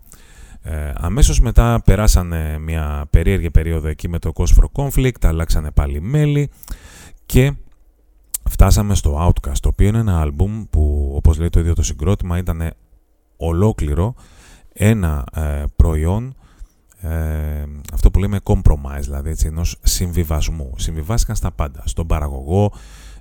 Ε, 0.62 0.92
αμέσως 0.96 1.40
μετά 1.40 1.82
περάσανε 1.86 2.58
μια 2.60 3.06
περίεργη 3.10 3.52
περίοδο 3.52 3.88
εκεί 3.88 4.10
με 4.10 4.20
το 4.20 4.32
Cosfor 4.36 4.66
Conflict, 4.74 5.22
αλλάξανε 5.22 5.72
πάλι 5.72 6.02
μέλη 6.02 6.50
και 7.26 7.54
φτάσαμε 8.50 8.96
στο 8.96 9.28
Outcast, 9.28 9.58
το 9.62 9.70
οποίο 9.70 9.88
είναι 9.88 10.00
ένα 10.00 10.22
άλμπουμ 10.22 10.64
που 10.70 11.12
όπως 11.16 11.38
λέει 11.38 11.50
το 11.50 11.60
ίδιο 11.60 11.74
το 11.74 11.84
συγκρότημα 11.84 12.38
ήταν 12.38 12.72
ολόκληρο 13.38 14.16
ένα 14.74 15.24
ε, 15.34 15.64
προϊόν 15.76 16.36
ε, 17.10 17.66
αυτό 17.94 18.12
που 18.12 18.20
λέμε 18.20 18.40
compromise, 18.44 19.02
δηλαδή 19.02 19.30
έτσι, 19.30 19.48
ενός 19.48 19.78
συμβιβασμού. 19.84 20.74
Συμβιβάστηκαν 20.78 21.36
στα 21.36 21.52
πάντα. 21.52 21.84
Στον 21.86 22.08
παραγωγό, 22.08 22.72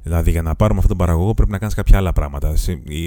Δηλαδή 0.03 0.31
για 0.31 0.43
να 0.43 0.55
πάρουμε 0.55 0.79
αυτόν 0.81 0.97
τον 0.97 1.07
παραγωγό 1.07 1.35
πρέπει 1.35 1.51
να 1.51 1.59
κάνεις 1.59 1.75
κάποια 1.75 1.99
άλλα 1.99 2.13
πράγματα. 2.13 2.55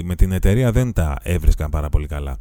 Με 0.04 0.14
την 0.14 0.32
εταιρεία 0.32 0.72
δεν 0.72 0.92
τα 0.92 1.16
έβρισκαν 1.22 1.70
πάρα 1.70 1.88
πολύ 1.88 2.06
καλά. 2.06 2.36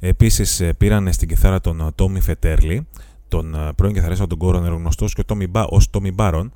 Επίσης 0.00 0.60
ε, 0.60 0.72
πήραν 0.72 1.12
στην 1.12 1.28
κιθάρα 1.28 1.60
τον 1.60 1.92
Τόμι 1.94 2.20
Φετέρλι, 2.20 2.86
τον 3.28 3.56
πρώην 3.76 3.94
κιθαρίστα 3.94 4.26
τον 4.26 4.38
Κόρονερ 4.38 4.72
γνωστός 4.72 5.14
και 5.14 5.24
ως 5.68 5.90
Τόμι 5.90 6.12
Μπάρον. 6.12 6.52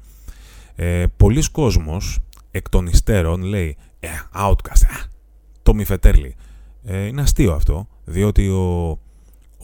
Ε, 0.75 1.05
πολλοί 1.17 1.51
κόσμος 1.51 2.19
εκ 2.51 2.69
των 2.69 2.87
υστέρων 2.87 3.43
λέει 3.43 3.77
ε, 4.01 4.09
Outcast, 4.37 5.09
Τόμι 5.63 5.85
Φετέρλι. 5.85 6.37
Ε, 6.85 7.07
είναι 7.07 7.21
αστείο 7.21 7.53
αυτό, 7.53 7.89
διότι 8.05 8.49
ο, 8.49 8.99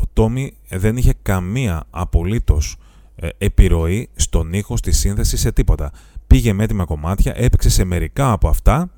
ο 0.01 0.03
Τόμι 0.13 0.53
δεν 0.69 0.97
είχε 0.97 1.15
καμία 1.23 1.85
απολύτως 1.91 2.77
ε, 3.17 3.29
επιρροή 3.39 4.09
στον 4.15 4.53
ήχο, 4.53 4.77
στη 4.77 4.93
σύνθεση, 4.93 5.37
σε 5.37 5.53
τίποτα. 5.53 5.93
Πήγε 6.27 6.53
με 6.53 6.65
έτοιμα 6.65 6.85
κομμάτια, 6.85 7.33
έπαιξε 7.37 7.71
σε 7.71 7.85
μερικά 7.85 8.33
από 8.33 8.49
αυτά 8.49 8.91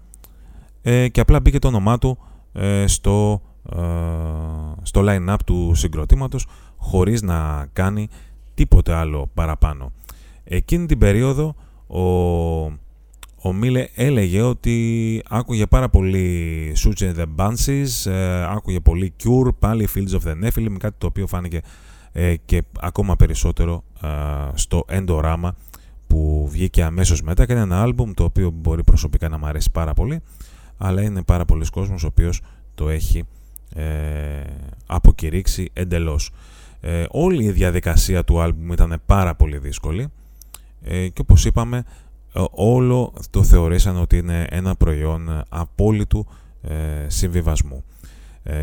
ε, 0.83 1.09
και 1.09 1.21
απλά 1.21 1.41
μπήκε 1.41 1.59
το 1.59 1.69
όνομά 1.69 1.99
του 1.99 2.19
ε, 2.53 2.87
στο, 2.87 3.43
στο 4.83 5.05
line-up 5.05 5.37
του 5.47 5.73
συγκροτήματος 5.75 6.47
χωρίς 6.77 7.23
να 7.23 7.67
κάνει 7.73 8.09
τίποτε 8.55 8.93
άλλο 8.93 9.31
παραπάνω. 9.35 9.93
Εκείνη 10.45 10.87
την 10.87 10.99
περίοδο 10.99 11.55
ο, 11.87 12.03
ο 13.43 13.53
Μίλε 13.53 13.89
έλεγε 13.95 14.43
ότι 14.43 15.23
άκουγε 15.29 15.67
πάρα 15.67 15.89
πολύ 15.89 16.73
Such 16.85 17.15
the 17.17 17.25
Bunches, 17.37 18.11
άκουγε 18.49 18.81
πολύ 18.81 19.15
Cure, 19.25 19.51
πάλι 19.59 19.89
Fields 19.95 20.21
of 20.21 20.29
the 20.29 20.45
Nephilim, 20.45 20.77
κάτι 20.79 20.95
το 20.99 21.07
οποίο 21.07 21.27
φάνηκε 21.27 21.61
ε, 22.13 22.35
και 22.45 22.63
ακόμα 22.81 23.17
περισσότερο 23.17 23.85
στο 24.55 24.85
Endorama 24.89 25.51
που 26.07 26.49
βγήκε 26.51 26.83
αμέσως 26.83 27.23
μετά 27.23 27.47
και 27.47 27.53
είναι 27.53 27.61
ένα 27.61 27.83
άλμπουμ 27.83 28.13
το 28.15 28.25
οποίο 28.25 28.51
μπορεί 28.51 28.85
προσωπικά 28.85 29.29
να 29.29 29.39
μου 29.39 29.47
αρέσει 29.47 29.71
πάρα 29.71 29.95
πολύ 29.95 30.21
αλλά 30.79 31.03
είναι 31.03 31.23
πάρα 31.23 31.45
πολλοί 31.45 31.67
κόσμος 31.71 32.05
ο 32.05 32.07
οποίος 32.07 32.41
το 32.75 32.89
έχει 32.89 33.25
ε, 33.75 33.85
αποκηρύξει 34.87 35.71
εντελώς. 35.73 36.31
Ε, 36.81 37.05
όλη 37.11 37.45
η 37.45 37.51
διαδικασία 37.51 38.25
του 38.25 38.41
άλμπουμ 38.41 38.73
ήταν 38.73 39.03
πάρα 39.07 39.35
πολύ 39.35 39.59
δύσκολη 39.59 40.09
ε, 40.83 41.09
και 41.09 41.21
όπως 41.21 41.45
είπαμε 41.45 41.85
όλο 42.51 43.13
το 43.31 43.43
θεωρήσαν 43.43 43.97
ότι 43.97 44.17
είναι 44.17 44.47
ένα 44.51 44.75
προϊόν 44.75 45.43
απόλυτου 45.49 46.27
ε, 46.63 47.07
συμβιβασμού 47.07 47.85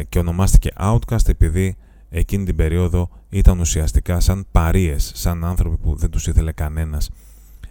και 0.09 0.19
ονομάστηκε 0.19 0.69
Outcast 0.79 1.27
επειδή 1.27 1.77
εκείνη 2.09 2.45
την 2.45 2.55
περίοδο 2.55 3.09
ήταν 3.29 3.59
ουσιαστικά 3.59 4.19
σαν 4.19 4.45
παρείες, 4.51 5.11
σαν 5.15 5.45
άνθρωποι 5.45 5.77
που 5.77 5.95
δεν 5.95 6.09
τους 6.09 6.27
ήθελε 6.27 6.51
κανένας 6.51 7.09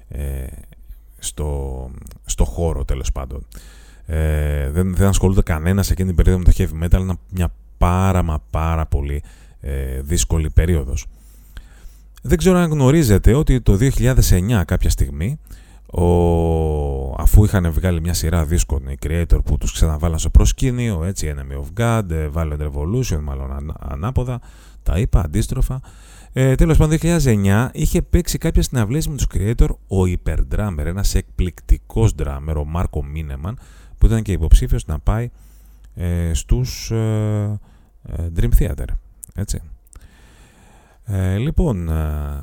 ε, 0.08 0.46
στο, 1.18 1.90
στο 2.24 2.44
χώρο 2.44 2.84
τέλος 2.84 3.12
πάντων. 3.12 3.46
Ε, 4.06 4.70
δεν, 4.70 4.94
δεν 4.94 5.08
ασχολούνται 5.08 5.42
κανένας 5.42 5.90
εκείνη 5.90 6.08
την 6.08 6.16
περίοδο 6.16 6.38
με 6.38 6.44
το 6.44 6.52
heavy 6.56 6.84
metal, 6.84 6.86
ήταν 6.86 7.18
μια 7.30 7.52
πάρα 7.78 8.22
μα 8.22 8.42
πάρα 8.50 8.86
πολύ 8.86 9.22
ε, 9.60 10.00
δύσκολη 10.00 10.50
περίοδος. 10.50 11.06
Δεν 12.22 12.38
ξέρω 12.38 12.58
αν 12.58 12.70
γνωρίζετε 12.70 13.34
ότι 13.34 13.60
το 13.60 13.78
2009 13.80 14.62
κάποια 14.66 14.90
στιγμή 14.90 15.38
ο, 15.90 17.14
αφού 17.18 17.44
είχαν 17.44 17.72
βγάλει 17.72 18.00
μια 18.00 18.14
σειρά 18.14 18.44
δίσκων 18.44 18.88
οι 18.88 18.96
creator 19.02 19.38
που 19.44 19.58
τους 19.58 19.72
ξαναβάλαν 19.72 20.18
στο 20.18 20.30
προσκήνιο, 20.30 21.04
έτσι 21.04 21.34
Enemy 21.36 21.60
of 21.60 21.80
God, 21.80 22.10
ε, 22.10 22.28
Violent 22.34 22.58
Revolution, 22.58 23.20
μάλλον 23.22 23.76
ανάποδα, 23.78 24.40
τα 24.82 24.98
είπα 24.98 25.20
αντίστροφα. 25.20 25.80
Ε, 26.32 26.54
Τέλος 26.54 26.76
πάντων, 26.76 26.98
το 26.98 27.08
2009 27.24 27.68
είχε 27.72 28.02
παίξει 28.02 28.38
κάποιε 28.38 28.62
συναυλίες 28.62 29.08
με 29.08 29.16
τους 29.16 29.26
creator 29.34 29.68
ο 29.88 30.02
Hyperdrummer, 30.02 30.84
ένας 30.84 31.14
εκπληκτικός 31.14 32.14
drummer, 32.18 32.54
ο 32.56 32.64
Μάρκο 32.64 33.04
Μίνεμαν, 33.04 33.58
που 33.98 34.06
ήταν 34.06 34.22
και 34.22 34.32
υποψήφιος 34.32 34.86
να 34.86 34.98
πάει 34.98 35.30
ε, 35.94 36.34
στους 36.34 36.90
ε, 36.90 37.60
ε, 38.02 38.26
Dream 38.36 38.48
Theater. 38.58 38.86
Έτσι. 39.34 39.60
Ε, 41.04 41.36
λοιπόν, 41.36 41.88
ε, 41.88 42.42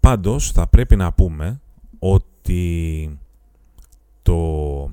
πάντως 0.00 0.50
θα 0.50 0.66
πρέπει 0.66 0.96
να 0.96 1.12
πούμε 1.12 1.60
ότι 1.98 2.24
το 4.22 4.90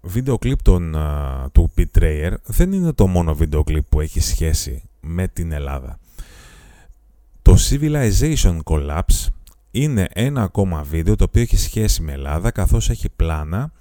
βίντεο 0.00 0.38
κλιπ 0.38 0.62
του 1.52 1.72
Betrayer 1.76 2.32
δεν 2.44 2.72
είναι 2.72 2.92
το 2.92 3.06
μόνο 3.06 3.34
βίντεο 3.34 3.64
κλιπ 3.64 3.84
που 3.88 4.00
έχει 4.00 4.20
σχέση 4.20 4.82
με 5.00 5.28
την 5.28 5.52
Ελλάδα. 5.52 5.98
Το 7.42 7.56
Civilization 7.68 8.58
Collapse 8.64 9.26
είναι 9.70 10.08
ένα 10.12 10.42
ακόμα 10.42 10.82
βίντεο 10.82 11.16
το 11.16 11.24
οποίο 11.24 11.42
έχει 11.42 11.56
σχέση 11.56 12.02
με 12.02 12.12
Ελλάδα 12.12 12.50
καθώς 12.50 12.90
έχει 12.90 13.08
πλάνα 13.16 13.72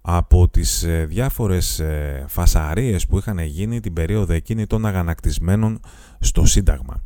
από 0.00 0.48
τις 0.48 0.82
ε, 0.82 1.04
διάφορες 1.08 1.78
ε, 1.78 2.24
φασαρίες 2.28 3.06
που 3.06 3.18
είχαν 3.18 3.38
γίνει 3.38 3.80
την 3.80 3.92
περίοδο 3.92 4.32
εκείνη 4.32 4.66
των 4.66 4.86
αγανακτισμένων 4.86 5.80
στο 6.18 6.46
Σύνταγμα. 6.46 7.02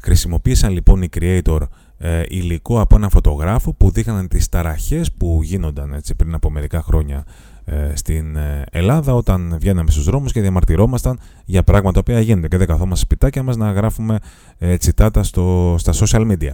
Χρησιμοποίησαν 0.00 0.72
λοιπόν 0.72 1.02
οι 1.02 1.08
creator 1.16 1.60
ε, 1.98 2.22
υλικό 2.28 2.80
από 2.80 2.96
έναν 2.96 3.10
φωτογράφο 3.10 3.72
που 3.72 3.90
δείχναν 3.90 4.28
τις 4.28 4.48
ταραχές 4.48 5.12
που 5.12 5.40
γίνονταν 5.42 5.92
έτσι, 5.92 6.14
πριν 6.14 6.34
από 6.34 6.50
μερικά 6.50 6.82
χρόνια 6.82 7.24
ε, 7.64 7.92
στην 7.94 8.36
ε, 8.36 8.64
Ελλάδα 8.70 9.14
όταν 9.14 9.56
βγαίναμε 9.60 9.90
στους 9.90 10.04
δρόμους 10.04 10.32
και 10.32 10.40
διαμαρτυρόμασταν 10.40 11.18
για 11.44 11.62
πράγματα 11.62 12.02
που 12.02 12.12
γίνονται 12.12 12.48
και 12.48 12.56
δεν 12.56 12.66
καθόμαστε 12.66 13.04
σπιτάκια 13.04 13.42
μας 13.42 13.56
να 13.56 13.72
γράφουμε 13.72 14.18
ε, 14.58 14.76
τσιτάτα 14.76 15.22
στο, 15.22 15.74
στα 15.78 15.92
social 15.92 16.30
media. 16.30 16.52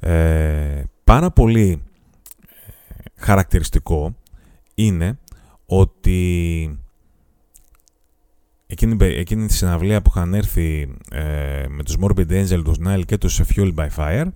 Ε, 0.00 0.82
πάρα 1.04 1.30
πολύ 1.30 1.82
χαρακτηριστικό 3.16 4.14
είναι 4.74 5.18
ότι 5.66 6.78
εκείνη, 8.66 8.96
εκείνη 9.00 9.46
τη 9.46 9.52
συναυλία 9.52 10.02
που 10.02 10.12
είχαν 10.14 10.34
έρθει 10.34 10.96
ε, 11.10 11.64
με 11.68 11.82
τους 11.82 11.96
Morbid 12.00 12.30
Angel, 12.30 12.60
τους 12.64 12.76
Nile 12.86 13.02
και 13.06 13.18
τους 13.18 13.40
Fueled 13.54 13.74
by 13.74 13.88
Fire 13.96 14.26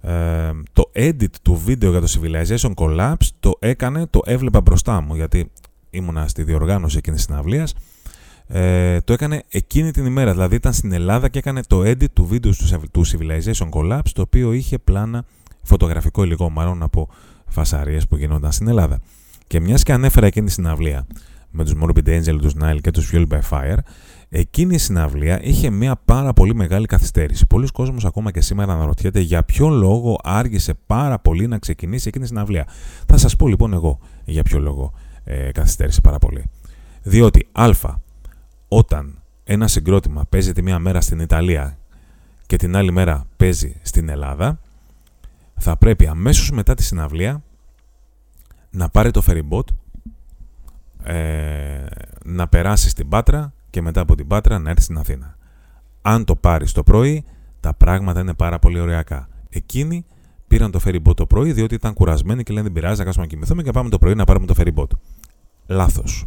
ε, 0.00 0.50
το 0.72 0.90
edit 0.94 1.30
του 1.42 1.54
βίντεο 1.54 1.90
για 1.90 2.00
το 2.00 2.06
Civilization 2.08 2.74
Collapse 2.74 3.28
το 3.40 3.52
έκανε, 3.58 4.06
το 4.06 4.20
έβλεπα 4.24 4.60
μπροστά 4.60 5.00
μου 5.00 5.14
γιατί 5.14 5.50
ήμουνα 5.90 6.28
στη 6.28 6.42
διοργάνωση 6.42 6.96
εκείνης 6.96 7.18
της 7.18 7.28
συναυλίας 7.28 7.74
ε, 8.50 9.00
το 9.00 9.12
έκανε 9.12 9.42
εκείνη 9.48 9.90
την 9.90 10.06
ημέρα, 10.06 10.32
δηλαδή 10.32 10.54
ήταν 10.54 10.72
στην 10.72 10.92
Ελλάδα 10.92 11.28
και 11.28 11.38
έκανε 11.38 11.62
το 11.66 11.80
edit 11.80 12.10
του 12.12 12.26
βίντεο 12.26 12.52
του 12.90 13.06
Civilization 13.06 13.68
Collapse 13.70 14.10
το 14.12 14.22
οποίο 14.22 14.52
είχε 14.52 14.78
πλάνα 14.78 15.24
φωτογραφικό 15.62 16.22
υλικό 16.22 16.50
μάλλον 16.50 16.82
από 16.82 17.08
φασαρίες 17.48 18.06
που 18.08 18.16
γινόταν 18.16 18.52
στην 18.52 18.68
Ελλάδα. 18.68 19.00
Και 19.46 19.60
μιας 19.60 19.82
και 19.82 19.92
ανέφερα 19.92 20.26
εκείνη 20.26 20.46
τη 20.46 20.52
συναυλία 20.52 21.06
με 21.50 21.64
τους 21.64 21.74
Morbid 21.82 22.08
Angel, 22.08 22.38
τους 22.40 22.54
Nile 22.60 22.78
και 22.80 22.90
τους 22.90 23.10
Fuel 23.12 23.26
by 23.28 23.40
Fire, 23.50 23.78
εκείνη 24.28 24.74
η 24.74 24.78
συναυλία 24.78 25.42
είχε 25.42 25.70
μια 25.70 26.00
πάρα 26.04 26.32
πολύ 26.32 26.54
μεγάλη 26.54 26.86
καθυστέρηση. 26.86 27.46
Πολλοί 27.46 27.66
κόσμος 27.66 28.04
ακόμα 28.04 28.30
και 28.30 28.40
σήμερα 28.40 28.72
αναρωτιέται 28.72 29.20
για 29.20 29.44
ποιο 29.44 29.68
λόγο 29.68 30.18
άργησε 30.22 30.74
πάρα 30.86 31.18
πολύ 31.18 31.46
να 31.46 31.58
ξεκινήσει 31.58 32.08
εκείνη 32.08 32.24
η 32.24 32.26
συναυλία. 32.26 32.66
Θα 33.06 33.16
σας 33.16 33.36
πω 33.36 33.48
λοιπόν 33.48 33.72
εγώ 33.72 33.98
για 34.24 34.42
ποιο 34.42 34.58
λόγο 34.58 34.92
ε, 35.24 35.52
καθυστέρησε 35.52 36.00
πάρα 36.00 36.18
πολύ. 36.18 36.44
Διότι 37.02 37.48
α, 37.52 37.70
όταν 38.68 39.22
ένα 39.44 39.68
συγκρότημα 39.68 40.24
παίζει 40.28 40.52
τη 40.52 40.62
μία 40.62 40.78
μέρα 40.78 41.00
στην 41.00 41.20
Ιταλία 41.20 41.78
και 42.46 42.56
την 42.56 42.76
άλλη 42.76 42.92
μέρα 42.92 43.26
παίζει 43.36 43.80
στην 43.82 44.08
Ελλάδα, 44.08 44.60
θα 45.56 45.76
πρέπει 45.76 46.06
αμέσως 46.06 46.50
μετά 46.50 46.74
τη 46.74 46.82
συναυλία 46.82 47.42
να 48.70 48.88
πάρει 48.88 49.10
το 49.10 49.22
ferry 49.26 49.42
ε, 51.08 51.86
να 52.24 52.48
περάσει 52.48 52.88
στην 52.88 53.08
Πάτρα 53.08 53.52
και 53.70 53.82
μετά 53.82 54.00
από 54.00 54.14
την 54.14 54.26
Πάτρα 54.26 54.58
να 54.58 54.70
έρθει 54.70 54.82
στην 54.82 54.98
Αθήνα. 54.98 55.36
Αν 56.02 56.24
το 56.24 56.36
πάρεις 56.36 56.72
το 56.72 56.82
πρωί, 56.82 57.24
τα 57.60 57.74
πράγματα 57.74 58.20
είναι 58.20 58.34
πάρα 58.34 58.58
πολύ 58.58 58.80
ωριακά. 58.80 59.28
Εκείνοι 59.50 60.04
πήραν 60.46 60.70
το 60.70 60.80
ferry 60.84 61.14
το 61.14 61.26
πρωί 61.26 61.52
διότι 61.52 61.74
ήταν 61.74 61.92
κουρασμένοι 61.94 62.42
και 62.42 62.52
λένε 62.52 62.64
δεν 62.64 62.72
πειράζει 62.72 62.98
να 62.98 63.04
κάτσουμε 63.04 63.24
να 63.24 63.30
κοιμηθούμε 63.30 63.62
και 63.62 63.70
πάμε 63.70 63.88
το 63.88 63.98
πρωί 63.98 64.14
να 64.14 64.24
πάρουμε 64.24 64.46
το 64.46 64.54
ferry 64.58 64.74
boat. 64.74 64.88
Λάθος. 65.66 66.24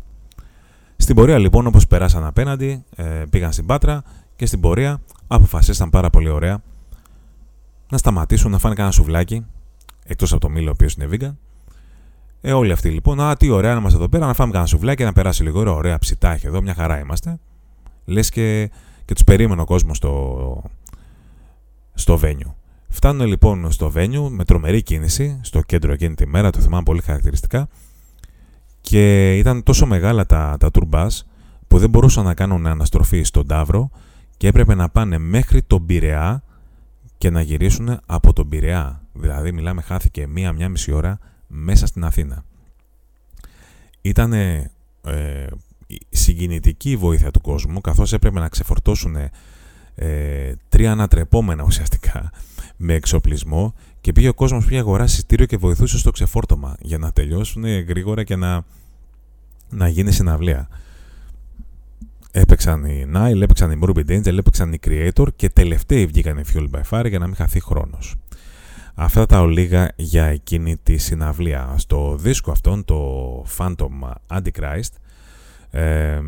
Στην 0.98 1.16
πορεία 1.16 1.38
λοιπόν 1.38 1.68
όπως 1.68 1.88
περάσαν 1.88 2.26
απέναντι, 2.26 2.84
ε, 2.96 3.24
πήγαν 3.30 3.52
στην 3.52 3.66
Πάτρα 3.66 4.04
και 4.36 4.46
στην 4.46 4.60
πορεία 4.60 5.02
αποφασίσαν 5.28 5.90
πάρα 5.90 6.10
πολύ 6.10 6.30
ωραία 6.30 6.62
να 7.90 7.98
σταματήσουν 7.98 8.52
να 8.52 8.58
φάνε 8.58 8.76
κανένα 8.76 8.94
σουβλάκι 8.94 9.46
εκτός 10.06 10.32
από 10.32 10.42
το 10.42 10.50
μήλο 10.50 10.70
ο 10.70 10.72
οποίο 10.72 10.88
είναι 10.98 11.08
vegan 11.12 11.51
ε, 12.42 12.54
όλοι 12.54 12.72
αυτοί 12.72 12.90
λοιπόν, 12.90 13.20
α, 13.20 13.36
τι 13.36 13.50
ωραία 13.50 13.74
να 13.74 13.80
είμαστε 13.80 13.98
εδώ 13.98 14.10
πέρα, 14.10 14.26
να 14.26 14.34
φάμε 14.34 14.52
κανένα 14.52 14.70
σουβλάκι, 14.70 15.04
να 15.04 15.14
περάσει 15.14 15.44
λίγο 15.44 15.60
ώρα, 15.60 15.72
ωραία 15.72 16.00
ψητάχια 16.00 16.50
εδώ, 16.50 16.62
μια 16.62 16.74
χαρά 16.74 17.00
είμαστε. 17.00 17.40
Λες 18.06 18.30
και, 18.30 18.70
και 19.06 19.14
τους 19.14 19.24
περίμενε 19.24 19.62
ο 19.62 19.66
κόσμος 19.66 19.98
στο, 19.98 20.64
στο 21.94 22.18
βένιου. 22.18 22.56
Φτάνουν 22.90 23.28
λοιπόν 23.28 23.72
στο 23.72 23.90
βένιου 23.90 24.32
με 24.32 24.46
τρομερή 24.46 24.84
κίνηση, 24.84 25.40
στο 25.42 25.62
κέντρο 25.62 25.94
εκείνη 25.94 26.16
τη 26.16 26.28
μέρα, 26.28 26.50
το 26.50 26.60
θυμάμαι 26.60 26.84
πολύ 26.84 27.02
χαρακτηριστικά. 27.02 27.68
Και 28.82 29.38
ήταν 29.38 29.64
τόσο 29.64 29.86
μεγάλα 29.86 30.26
τα, 30.26 30.56
τα 30.60 30.72
τουρμπάς 30.72 31.28
που 31.68 31.78
δεν 31.78 31.90
μπορούσαν 31.90 32.24
να 32.24 32.34
κάνουν 32.34 32.68
αναστροφή 32.68 33.24
στον 33.24 33.48
Ταύρο 33.48 33.90
και 34.38 34.48
έπρεπε 34.48 34.76
να 34.76 34.90
πάνε 34.90 35.18
μέχρι 35.18 35.62
τον 35.62 35.86
Πειραιά 35.86 36.44
και 37.18 37.30
να 37.30 37.42
γυρίσουν 37.42 38.00
από 38.06 38.34
τον 38.34 38.50
Πειραιά 38.50 39.02
Δηλαδή 39.14 39.52
μιλάμε 39.52 39.82
χάθηκε 39.82 40.28
μία-μία 40.28 40.70
μισή 40.70 40.92
ώρα 40.92 41.20
μέσα 41.52 41.86
στην 41.86 42.04
Αθήνα. 42.04 42.44
Ήταν 44.02 44.34
ε, 44.34 44.70
συγκινητική 46.10 46.92
η 46.92 46.98
βοήθεια 46.98 47.32
του 47.32 47.42
κόσμου 47.42 47.82
καθώς 47.82 48.14
έπρεπε 48.14 48.40
να 48.40 48.50
ξεφορτώσουν 48.50 49.16
ε, 49.96 50.54
τρία 50.70 50.92
ανατρεπόμενα 50.92 51.64
ουσιαστικά 51.64 52.32
με 52.78 52.94
εξοπλισμό 52.94 53.74
και 54.02 54.12
πήγε 54.12 54.28
ο 54.28 54.34
κόσμος 54.34 54.66
πήγε 54.66 54.80
αγοράσει 54.80 55.14
εισιτήριο 55.14 55.46
και 55.46 55.58
βοηθούσε 55.58 55.98
στο 55.98 56.12
ξεφόρτωμα 56.12 56.76
για 56.80 56.98
να 56.98 57.12
τελειώσουν 57.12 57.66
γρήγορα 57.66 58.24
και 58.24 58.36
να, 58.36 58.66
να 59.70 59.88
γίνει 59.88 60.12
συναυλία. 60.12 60.68
Έπαιξαν 62.32 62.86
οι 62.86 63.12
Nile, 63.16 63.42
έπαιξαν 63.42 63.72
οι 63.72 63.80
Morbid 63.84 64.10
Angel, 64.10 64.38
έπαιξαν 64.38 64.74
οι 64.74 64.80
Creator 64.88 65.28
και 65.36 65.50
τελευταίοι 65.50 66.06
βγήκαν 66.06 66.38
οι 66.38 66.44
Fuel 66.54 66.68
by 66.72 66.82
Fire 66.90 67.10
για 67.10 67.20
να 67.20 67.26
μην 67.26 67.36
χαθεί 67.36 67.60
χρόνος. 67.60 68.16
Αυτά 68.96 69.26
τα 69.26 69.42
ολίγα 69.42 69.92
για 69.96 70.26
εκείνη 70.26 70.78
τη 70.78 70.98
συναυλία. 70.98 71.74
Στο 71.78 72.16
δίσκο 72.16 72.52
αυτόν, 72.52 72.86
το 72.86 73.46
Phantom 73.58 74.12
Antichrist, 74.28 74.92
ε, 75.72 76.22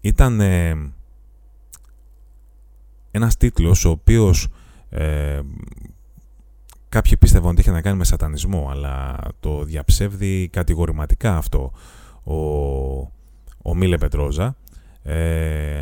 ήταν 0.00 0.40
ε, 0.40 0.92
ένας 3.10 3.36
τίτλος 3.36 3.84
ο 3.84 3.90
οποίος 3.90 4.48
ε, 4.90 5.40
κάποιοι 6.88 7.16
πίστευαν 7.16 7.50
ότι 7.50 7.60
είχε 7.60 7.70
να 7.70 7.80
κάνει 7.80 7.96
με 7.96 8.04
σατανισμό 8.04 8.68
αλλά 8.70 9.18
το 9.40 9.64
διαψεύδει 9.64 10.48
κατηγορηματικά 10.48 11.36
αυτό 11.36 11.72
ο, 12.24 12.34
ο 13.62 13.74
Μίλε 13.74 13.98
Πετρόζα 13.98 14.56
ε, 15.02 15.80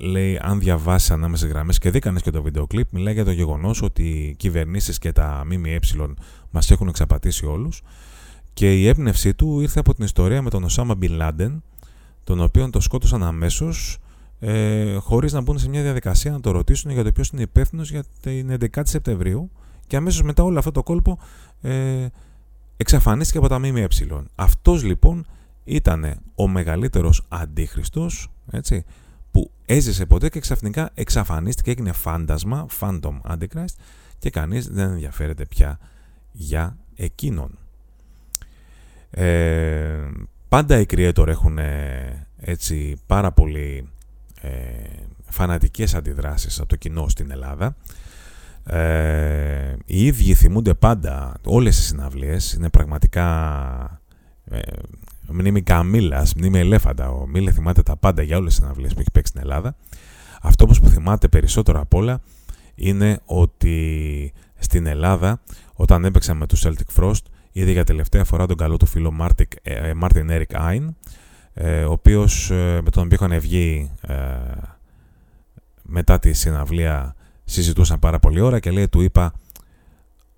λέει 0.00 0.38
αν 0.42 0.58
διαβάσει 0.60 1.12
ανάμεσα 1.12 1.46
γραμμές 1.46 1.78
και 1.78 1.90
δίκανες 1.90 2.22
και 2.22 2.30
το 2.30 2.42
βίντεο 2.42 2.66
κλιπ 2.66 2.92
μιλάει 2.92 3.14
για 3.14 3.24
το 3.24 3.30
γεγονός 3.30 3.82
ότι 3.82 4.02
οι 4.02 4.34
κυβερνήσεις 4.34 4.98
και 4.98 5.12
τα 5.12 5.42
ΜΜΕ 5.46 5.78
μας 6.50 6.70
έχουν 6.70 6.88
εξαπατήσει 6.88 7.46
όλους 7.46 7.82
και 8.52 8.74
η 8.74 8.86
έμπνευσή 8.88 9.34
του 9.34 9.60
ήρθε 9.60 9.80
από 9.80 9.94
την 9.94 10.04
ιστορία 10.04 10.42
με 10.42 10.50
τον 10.50 10.64
Οσάμα 10.64 10.94
Μπιν 10.94 11.12
Λάντεν 11.12 11.62
τον 12.24 12.40
οποίον 12.40 12.70
το 12.70 12.80
σκότωσαν 12.80 13.22
αμέσως 13.22 13.98
ε, 14.38 14.94
χωρίς 14.94 15.32
να 15.32 15.40
μπουν 15.40 15.58
σε 15.58 15.68
μια 15.68 15.82
διαδικασία 15.82 16.30
να 16.30 16.40
το 16.40 16.50
ρωτήσουν 16.50 16.90
για 16.90 17.04
το 17.04 17.12
ποιος 17.12 17.28
είναι 17.28 17.42
υπεύθυνος 17.42 17.90
για 17.90 18.04
την 18.20 18.56
11η 18.60 18.82
Σεπτεμβρίου 18.82 19.50
και 19.86 19.96
αμέσως 19.96 20.22
μετά 20.22 20.42
όλο 20.42 20.58
αυτό 20.58 20.70
το 20.70 20.82
κόλπο 20.82 21.18
ε, 21.60 22.06
εξαφανίστηκε 22.76 23.38
από 23.38 23.48
τα 23.48 23.58
ΜΜΕ. 23.58 23.86
Αυτός 24.34 24.82
λοιπόν 24.84 25.26
ήταν 25.64 26.20
ο 26.34 26.48
μεγαλύτερος 26.48 27.24
αντίχριστος 27.28 28.30
έτσι, 28.50 28.84
που 29.30 29.50
έζησε 29.66 30.06
ποτέ 30.06 30.28
και 30.28 30.40
ξαφνικά 30.40 30.90
εξαφανίστηκε, 30.94 31.70
έγινε 31.70 31.92
φάντασμα, 31.92 32.66
Phantom 32.80 33.20
Antichrist 33.30 33.74
και 34.18 34.30
κανείς 34.30 34.68
δεν 34.68 34.90
ενδιαφέρεται 34.90 35.46
πια 35.46 35.78
για 36.32 36.76
εκείνον. 36.96 37.58
Ε, 39.10 40.10
πάντα 40.48 40.78
οι 40.78 40.84
creator 40.90 41.26
έχουν 41.26 41.58
έτσι 42.36 42.96
πάρα 43.06 43.32
πολύ 43.32 43.88
ε, 44.40 44.50
φανατικές 45.26 45.94
αντιδράσεις 45.94 46.58
από 46.58 46.68
το 46.68 46.76
κοινό 46.76 47.08
στην 47.08 47.30
Ελλάδα. 47.30 47.76
Ε, 48.66 49.76
οι 49.86 50.04
ίδιοι 50.06 50.34
θυμούνται 50.34 50.74
πάντα 50.74 51.36
όλες 51.44 51.78
οι 51.78 51.82
συναυλίες, 51.82 52.52
είναι 52.52 52.68
πραγματικά 52.68 53.99
ε, 54.50 54.60
μνήμη 55.28 55.62
καμήλας, 55.62 56.34
μνήμη 56.34 56.58
ελέφαντα. 56.58 57.10
Ο 57.10 57.26
Μίλε 57.26 57.50
θυμάται 57.50 57.82
τα 57.82 57.96
πάντα 57.96 58.22
για 58.22 58.36
όλες 58.36 58.54
τις 58.54 58.62
συναυλίες 58.62 58.94
που 58.94 59.00
έχει 59.00 59.10
παίξει 59.10 59.30
στην 59.30 59.42
Ελλάδα. 59.42 59.76
Αυτό 60.42 60.66
που 60.66 60.88
θυμάται 60.88 61.28
περισσότερο 61.28 61.80
απ' 61.80 61.94
όλα 61.94 62.20
είναι 62.74 63.20
ότι 63.24 64.32
στην 64.58 64.86
Ελλάδα 64.86 65.40
όταν 65.74 66.04
έπαιξα 66.04 66.34
με 66.34 66.46
τους 66.46 66.66
Celtic 66.66 67.00
Frost 67.00 67.22
είδε 67.52 67.70
για 67.70 67.84
τελευταία 67.84 68.24
φορά 68.24 68.46
τον 68.46 68.56
καλό 68.56 68.76
του 68.76 68.86
φίλο 68.86 69.10
Μάρτιν 69.96 70.30
Έρικ 70.30 70.54
Άιν 70.54 70.94
ε, 71.54 71.84
ο 71.84 71.92
οποίος 71.92 72.50
ε, 72.50 72.80
με 72.84 72.90
τον 72.90 73.04
οποίο 73.04 73.26
είχαν 73.26 73.40
βγει 73.40 73.90
ε, 74.00 74.14
μετά 75.82 76.18
τη 76.18 76.32
συναυλία 76.32 77.14
συζητούσαν 77.44 77.98
πάρα 77.98 78.18
πολύ 78.18 78.40
ώρα 78.40 78.58
και 78.58 78.70
λέει 78.70 78.88
του 78.88 79.00
είπα 79.00 79.32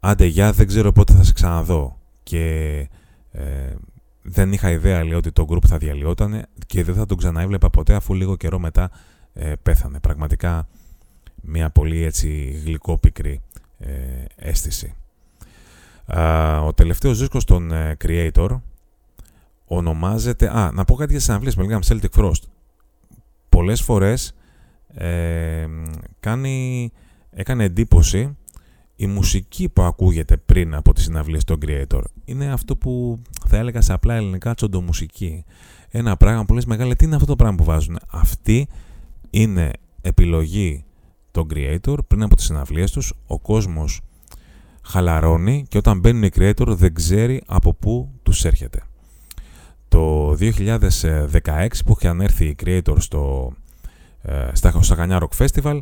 άντε 0.01 0.25
γεια 0.25 0.53
δεν 0.53 0.67
ξέρω 0.67 0.93
πότε 0.93 1.13
θα 1.13 1.23
σε 1.23 1.33
ξαναδώ 1.33 1.99
και 2.23 2.89
δεν 4.23 4.53
είχα 4.53 4.71
ιδέα 4.71 5.05
λέει 5.05 5.15
ότι 5.15 5.33
το 5.33 5.47
group 5.49 5.65
θα 5.67 5.79
διαλυόταν 5.79 6.47
και 6.67 6.85
δεν 6.85 6.95
θα 6.95 7.07
τον 7.07 7.17
ξαναέβλεπα 7.17 7.71
ποτέ 7.71 7.95
αφού 7.95 8.15
λίγο 8.15 8.37
καιρό 8.37 8.59
μετά 8.59 8.91
πέθανε 9.63 10.01
πραγματικά 10.01 10.69
μια 11.43 11.71
πολύ 11.71 12.03
έτσι 12.03 12.61
γλυκόπικρη 12.65 13.41
αίσθηση 14.37 14.95
ο 16.63 16.73
τελευταίος 16.73 17.19
δίσκος 17.19 17.45
των 17.45 17.73
Creator 18.05 18.61
ονομάζεται... 19.67 20.57
Α, 20.59 20.73
να 20.73 20.85
πω 20.85 20.95
κάτι 20.95 21.09
για 21.11 21.17
τις 21.17 21.25
συναυλίες 21.25 21.55
που 21.55 21.63
λέγαμε 21.63 21.85
Celtic 21.89 22.21
Frost. 22.21 22.43
Πολλές 23.49 23.83
φορές 23.83 24.35
ε, 24.95 25.67
κάνει, 26.21 26.93
έκανε 27.31 27.65
εντύπωση 27.65 28.37
η 29.03 29.07
μουσική 29.07 29.69
που 29.69 29.83
ακούγεται 29.83 30.37
πριν 30.37 30.75
από 30.75 30.93
τις 30.93 31.05
συναυλίες 31.05 31.45
των 31.45 31.59
Creator. 31.67 32.03
Είναι 32.25 32.53
αυτό 32.53 32.77
που 32.77 33.23
θα 33.47 33.57
έλεγα 33.57 33.81
σε 33.81 33.93
απλά 33.93 34.15
ελληνικά 34.15 34.55
τσοντομουσική. 34.55 35.45
Ένα 35.89 36.17
πράγμα 36.17 36.45
που 36.45 36.55
λες 36.55 36.65
μεγάλε, 36.65 36.95
τι 36.95 37.05
είναι 37.05 37.15
αυτό 37.15 37.27
το 37.27 37.37
πράγμα 37.37 37.57
που 37.57 37.65
βάζουν. 37.65 37.99
Αυτή 38.11 38.69
είναι 39.31 39.71
επιλογή 40.01 40.85
των 41.31 41.47
Creator 41.55 41.97
πριν 42.07 42.23
από 42.23 42.37
τις 42.37 42.45
συναυλίες 42.45 42.91
τους. 42.91 43.13
Ο 43.27 43.39
κόσμος 43.39 44.01
χαλαρώνει 44.83 45.65
και 45.69 45.79
όταν 45.79 45.99
μπαίνουν 45.99 46.23
οι 46.23 46.31
Creator 46.35 46.67
δεν 46.67 46.95
ξέρει 46.95 47.43
από 47.47 47.75
πού 47.75 48.11
τους 48.23 48.45
έρχεται. 48.45 48.83
Το 49.89 50.33
2016 50.41 51.69
που 51.85 51.97
είχαν 52.01 52.21
έρθει 52.21 52.45
οι 52.45 52.57
creators 52.65 53.01
στο, 53.01 53.53
ε, 54.23 54.49
στα, 54.53 54.83
στα 54.83 54.95
Χανιά 54.95 55.21
Rock 55.21 55.47
Festival 55.47 55.79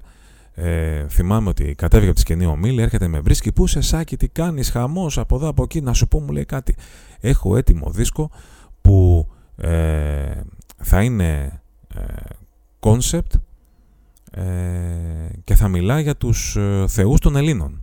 ε, 0.62 1.08
θυμάμαι 1.08 1.48
ότι 1.48 1.74
κατέβηκε 1.74 2.06
από 2.06 2.14
τη 2.14 2.20
σκηνή 2.20 2.46
ο 2.46 2.56
Μίλη, 2.56 2.82
έρχεται 2.82 3.08
με 3.08 3.20
βρίσκει 3.20 3.52
πού 3.52 3.66
σε 3.66 3.80
σάκι, 3.80 4.16
τι 4.16 4.28
κάνεις, 4.28 4.70
χαμός 4.70 5.18
από 5.18 5.36
εδώ 5.36 5.48
από 5.48 5.62
εκεί, 5.62 5.80
να 5.80 5.92
σου 5.92 6.08
πω 6.08 6.20
μου 6.20 6.32
λέει 6.32 6.44
κάτι. 6.44 6.76
Έχω 7.20 7.56
έτοιμο 7.56 7.90
δίσκο 7.90 8.30
που 8.80 9.28
ε, 9.56 10.40
θα 10.76 11.02
είναι 11.02 11.60
ε, 11.94 12.02
concept 12.80 13.40
ε, 14.30 14.42
και 15.44 15.54
θα 15.54 15.68
μιλά 15.68 16.00
για 16.00 16.16
τους 16.16 16.56
ε, 16.56 16.84
θεούς 16.88 17.20
των 17.20 17.36
Ελλήνων. 17.36 17.82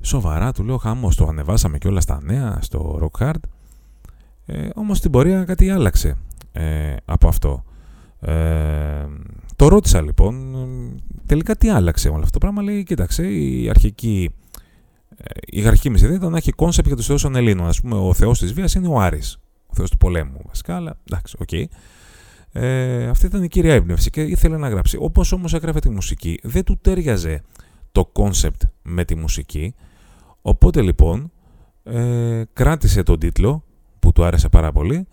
Σοβαρά 0.00 0.52
του 0.52 0.64
λέω 0.64 0.76
χαμός, 0.76 1.16
το 1.16 1.26
ανεβάσαμε 1.26 1.78
και 1.78 1.88
όλα 1.88 2.00
στα 2.00 2.20
νέα 2.22 2.58
στο 2.60 2.98
Rock 3.02 3.26
Hard 3.26 3.40
ε, 4.46 4.68
όμως 4.74 4.98
στην 4.98 5.10
πορεία 5.10 5.44
κάτι 5.44 5.70
άλλαξε 5.70 6.16
ε, 6.52 6.96
από 7.04 7.28
αυτό. 7.28 7.64
Ε, 8.20 9.06
το 9.56 9.68
ρώτησα 9.68 10.02
λοιπόν, 10.02 10.54
τελικά 11.26 11.56
τι 11.56 11.68
άλλαξε 11.68 12.08
όλο 12.08 12.18
αυτό 12.18 12.30
το 12.30 12.38
πράγμα. 12.38 12.62
Λέει, 12.62 12.82
κοίταξε, 12.82 13.28
η 13.28 13.68
αρχική, 13.68 14.30
ε, 15.16 15.24
η 15.46 15.66
αρχική 15.66 15.90
μας 15.90 16.02
ιδέα 16.02 16.16
ήταν 16.16 16.30
να 16.30 16.36
έχει 16.36 16.52
κόνσεπτ 16.52 16.86
για 16.86 16.96
τους 16.96 17.06
θεούς 17.06 17.22
των 17.22 17.36
Ελλήνων. 17.36 17.66
Ας 17.66 17.80
πούμε, 17.80 17.94
ο 17.94 18.14
θεός 18.14 18.38
της 18.38 18.52
βίας 18.52 18.74
είναι 18.74 18.88
ο 18.88 19.00
Άρης, 19.00 19.38
ο 19.66 19.74
θεός 19.74 19.90
του 19.90 19.96
πολέμου 19.96 20.40
βασικά, 20.46 20.76
αλλά 20.76 20.98
εντάξει, 21.04 21.36
OK. 21.38 21.48
Okay. 21.52 21.64
Ε, 22.52 23.08
αυτή 23.08 23.26
ήταν 23.26 23.42
η 23.42 23.48
κύρια 23.48 23.74
έμπνευση 23.74 24.10
και 24.10 24.22
ήθελε 24.22 24.56
να 24.56 24.68
γράψει. 24.68 24.96
Όπως 25.00 25.32
όμως 25.32 25.54
έγραφε 25.54 25.78
τη 25.78 25.90
μουσική, 25.90 26.38
δεν 26.42 26.64
του 26.64 26.78
ταίριαζε 26.80 27.42
το 27.92 28.04
κόνσεπτ 28.04 28.62
με 28.82 29.04
τη 29.04 29.14
μουσική, 29.14 29.74
οπότε 30.42 30.82
λοιπόν 30.82 31.30
ε, 31.82 32.42
κράτησε 32.52 33.02
τον 33.02 33.18
τίτλο 33.18 33.64
που 33.98 34.12
του 34.12 34.24
άρεσε 34.24 34.48
πάρα 34.48 34.72
πολύ 34.72 35.06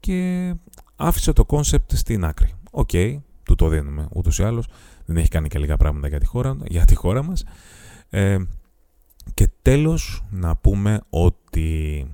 και 0.00 0.54
άφησε 0.96 1.32
το 1.32 1.44
κόνσεπτ 1.44 1.92
στην 1.94 2.24
άκρη. 2.24 2.52
OK, 2.70 2.88
okay, 2.92 3.18
του 3.48 3.54
το 3.54 3.68
δίνουμε 3.68 4.08
ούτως 4.12 4.38
ή 4.38 4.42
άλλως. 4.42 4.66
Δεν 5.04 5.16
έχει 5.16 5.28
κάνει 5.28 5.48
και 5.48 5.58
λίγα 5.58 5.76
πράγματα 5.76 6.08
για 6.08 6.18
τη 6.18 6.26
χώρα, 6.26 6.56
για 6.64 6.84
τη 6.84 6.94
χώρα 6.94 7.22
μας. 7.22 7.44
Ε, 8.10 8.38
και 9.34 9.48
τέλος 9.62 10.24
να 10.30 10.56
πούμε 10.56 11.00
ότι 11.10 12.06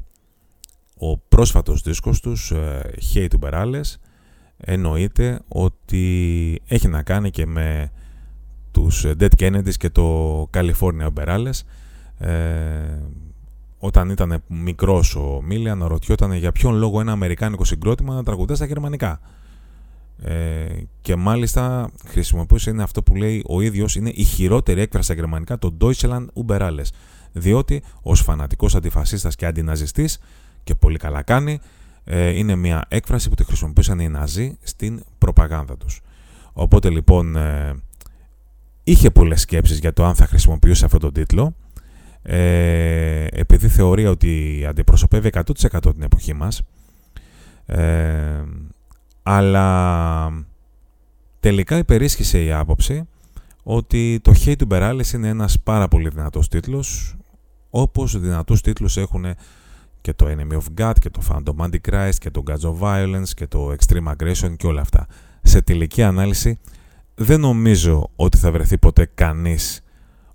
ο 0.99 1.19
πρόσφατος 1.19 1.83
δίσκος 1.83 2.21
τους, 2.21 2.51
ε, 2.51 2.95
Hey 3.15 3.27
του 3.31 3.37
Μπεράλες, 3.37 4.01
εννοείται 4.57 5.41
ότι 5.49 6.63
έχει 6.67 6.89
να 6.89 7.03
κάνει 7.03 7.31
και 7.31 7.47
με 7.47 7.91
τους 8.71 9.05
Dead 9.07 9.29
Kennedys 9.39 9.75
και 9.77 9.91
το 9.91 10.41
California 10.55 11.09
Μπεράλες. 11.13 11.65
Ε, 12.19 12.99
όταν 13.79 14.11
ήταν 14.11 14.43
μικρός 14.47 15.17
ο 15.17 15.41
Μίλι, 15.43 15.71
αναρωτιόταν 15.71 16.33
για 16.33 16.53
ποιον 16.53 16.75
λόγο 16.75 17.01
ένα 17.01 17.13
αμερικάνικο 17.13 17.65
συγκρότημα 17.65 18.15
να 18.15 18.23
τραγουδά 18.23 18.55
στα 18.55 18.65
γερμανικά. 18.65 19.21
Ε, 20.23 20.67
και 21.01 21.17
μάλιστα 21.17 21.91
χρησιμοποιούσε 22.07 22.71
είναι 22.71 22.83
αυτό 22.83 23.03
που 23.03 23.15
λέει 23.15 23.45
ο 23.47 23.61
ίδιος, 23.61 23.97
είναι 23.97 24.11
η 24.15 24.23
χειρότερη 24.23 24.81
έκφραση 24.81 25.05
στα 25.05 25.15
γερμανικά, 25.15 25.59
το 25.59 25.77
Deutschland 25.81 26.27
über 26.47 26.61
alles. 26.61 26.87
Διότι 27.33 27.83
ως 28.03 28.21
φανατικός 28.21 28.75
αντιφασίστας 28.75 29.37
και 29.37 29.47
αντιναζιστής, 29.47 30.19
και 30.65 30.75
πολύ 30.75 30.99
καλά 30.99 31.23
κάνει, 31.23 31.61
ε, 32.05 32.29
είναι 32.29 32.55
μια 32.55 32.85
έκφραση 32.89 33.29
που 33.29 33.35
τη 33.35 33.45
χρησιμοποιούσαν 33.45 33.99
οι 33.99 34.09
Ναζί 34.09 34.57
στην 34.63 35.05
προπαγάνδα 35.19 35.77
τους. 35.77 36.01
Οπότε 36.53 36.91
λοιπόν 36.91 37.37
ε, 37.37 37.75
είχε 38.85 39.11
πολλές 39.11 39.41
σκέψεις 39.41 39.79
για 39.79 39.93
το 39.93 40.05
αν 40.05 40.15
θα 40.15 40.27
χρησιμοποιούσε 40.27 40.85
αυτόν 40.85 41.01
τον 41.01 41.13
τίτλο 41.13 41.55
ε, 42.23 43.27
επειδή 43.31 43.69
θεωρεί 43.69 44.07
ότι 44.07 44.65
αντιπροσωπεύει 44.69 45.31
100% 45.33 45.43
την 45.81 46.03
εποχή 46.03 46.33
μας 46.33 46.63
ε, 47.67 48.43
αλλά 49.27 50.47
τελικά 51.41 51.77
υπερίσχυσε 51.79 52.45
η 52.45 52.53
άποψη 52.53 53.09
ότι 53.63 54.21
το 54.23 54.33
Hate 54.45 54.55
του 54.59 54.67
Μπεράλες 54.67 55.13
είναι 55.13 55.29
ένας 55.29 55.61
πάρα 55.61 55.89
πολύ 55.89 56.09
δυνατός 56.09 56.49
τίτλος 56.49 57.17
όπως 57.71 58.21
δυνατούς 58.21 58.61
τίτλους 58.61 58.97
έχουν 58.97 59.25
και 60.01 60.13
το 60.13 60.27
Enemy 60.29 60.57
of 60.57 60.81
God 60.81 60.93
και 61.01 61.11
το 61.11 61.23
Phantom 61.29 61.67
Antichrist 61.67 62.15
και 62.19 62.31
το 62.31 62.43
Gods 62.47 62.71
of 62.71 62.79
Violence 62.79 63.29
και 63.35 63.47
το 63.47 63.75
Extreme 63.79 64.15
Aggression 64.17 64.57
και 64.57 64.67
όλα 64.67 64.81
αυτά. 64.81 65.07
Σε 65.43 65.63
τελική 65.63 66.03
ανάλυση 66.03 66.59
δεν 67.15 67.41
νομίζω 67.41 68.11
ότι 68.17 68.37
θα 68.37 68.53
βρεθεί 68.53 68.79
ποτέ 68.79 69.11
κανείς 69.15 69.81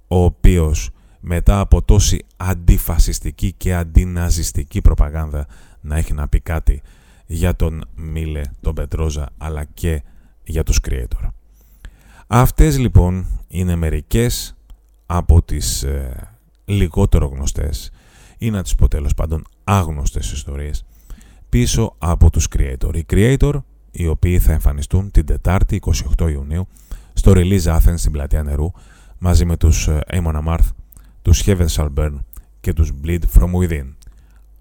ο 0.08 0.24
οποίος 0.24 0.90
μετά 1.20 1.60
από 1.60 1.82
τόση 1.82 2.26
αντιφασιστική 2.38 3.54
και 3.58 3.76
αντιναζιστική 3.76 4.82
προπαγάνδα 4.82 5.48
να 5.82 5.98
έχει 5.98 6.14
να 6.14 6.28
πει 6.28 6.40
κάτι 6.40 6.82
για 7.32 7.56
τον 7.56 7.86
Μίλε, 7.96 8.42
τον 8.62 8.74
Πετρόζα 8.74 9.30
αλλά 9.38 9.64
και 9.64 10.04
για 10.44 10.64
τους 10.64 10.80
Creator. 10.90 11.30
Αυτές 12.28 12.78
λοιπόν 12.78 13.26
είναι 13.48 13.76
μερικές 13.76 14.56
από 15.06 15.42
τις 15.42 15.84
ε, 15.84 16.30
λιγότερο 16.66 17.28
γνωστές 17.28 17.92
ή 18.38 18.50
να 18.50 18.64
τις 18.64 18.76
πω 18.76 18.88
τέλος 18.88 19.14
πάντων 19.14 19.44
άγνωστες 19.64 20.32
ιστορίες 20.32 20.86
πίσω 21.50 21.96
από 21.98 22.30
τους 22.30 22.48
Creator. 22.58 22.96
Οι 22.96 23.06
Creator 23.10 23.54
οι 23.92 24.08
οποίοι 24.08 24.40
θα 24.40 24.52
εμφανιστούν 24.52 25.12
την 25.12 25.26
Τετάρτη 25.26 25.82
28 26.18 26.30
Ιουνίου 26.32 26.68
στο 27.14 27.32
Release 27.36 27.64
Athens 27.64 27.98
στην 27.98 28.12
Πλατεία 28.12 28.44
Νερού 28.44 28.72
μαζί 29.18 29.46
με 29.46 29.58
τους 29.58 29.88
ε, 29.88 30.00
Amon 30.12 30.44
Amarth, 30.46 30.70
τους 31.22 31.44
Heaven 31.46 31.68
Shall 31.68 31.90
Burn 31.98 32.14
και 32.60 32.74
τους 32.74 32.92
Bleed 33.04 33.22
From 33.38 33.52
Within. 33.62 33.94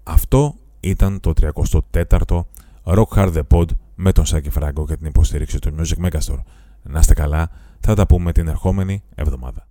Αυτό 0.03 0.55
ήταν 0.79 1.19
το 1.19 1.33
34ο 1.41 2.41
Rock 2.83 3.07
Hard 3.15 3.33
The 3.33 3.41
Pod 3.51 3.65
με 3.95 4.11
τον 4.11 4.25
Σάκη 4.25 4.49
Φράγκο 4.49 4.85
και 4.85 4.97
την 4.97 5.05
υποστήριξη 5.05 5.59
του 5.59 5.75
Music 5.77 6.05
Megastore. 6.05 6.43
Να 6.83 6.99
είστε 6.99 7.13
καλά, 7.13 7.49
θα 7.79 7.95
τα 7.95 8.05
πούμε 8.05 8.31
την 8.31 8.47
ερχόμενη 8.47 9.03
εβδομάδα. 9.15 9.67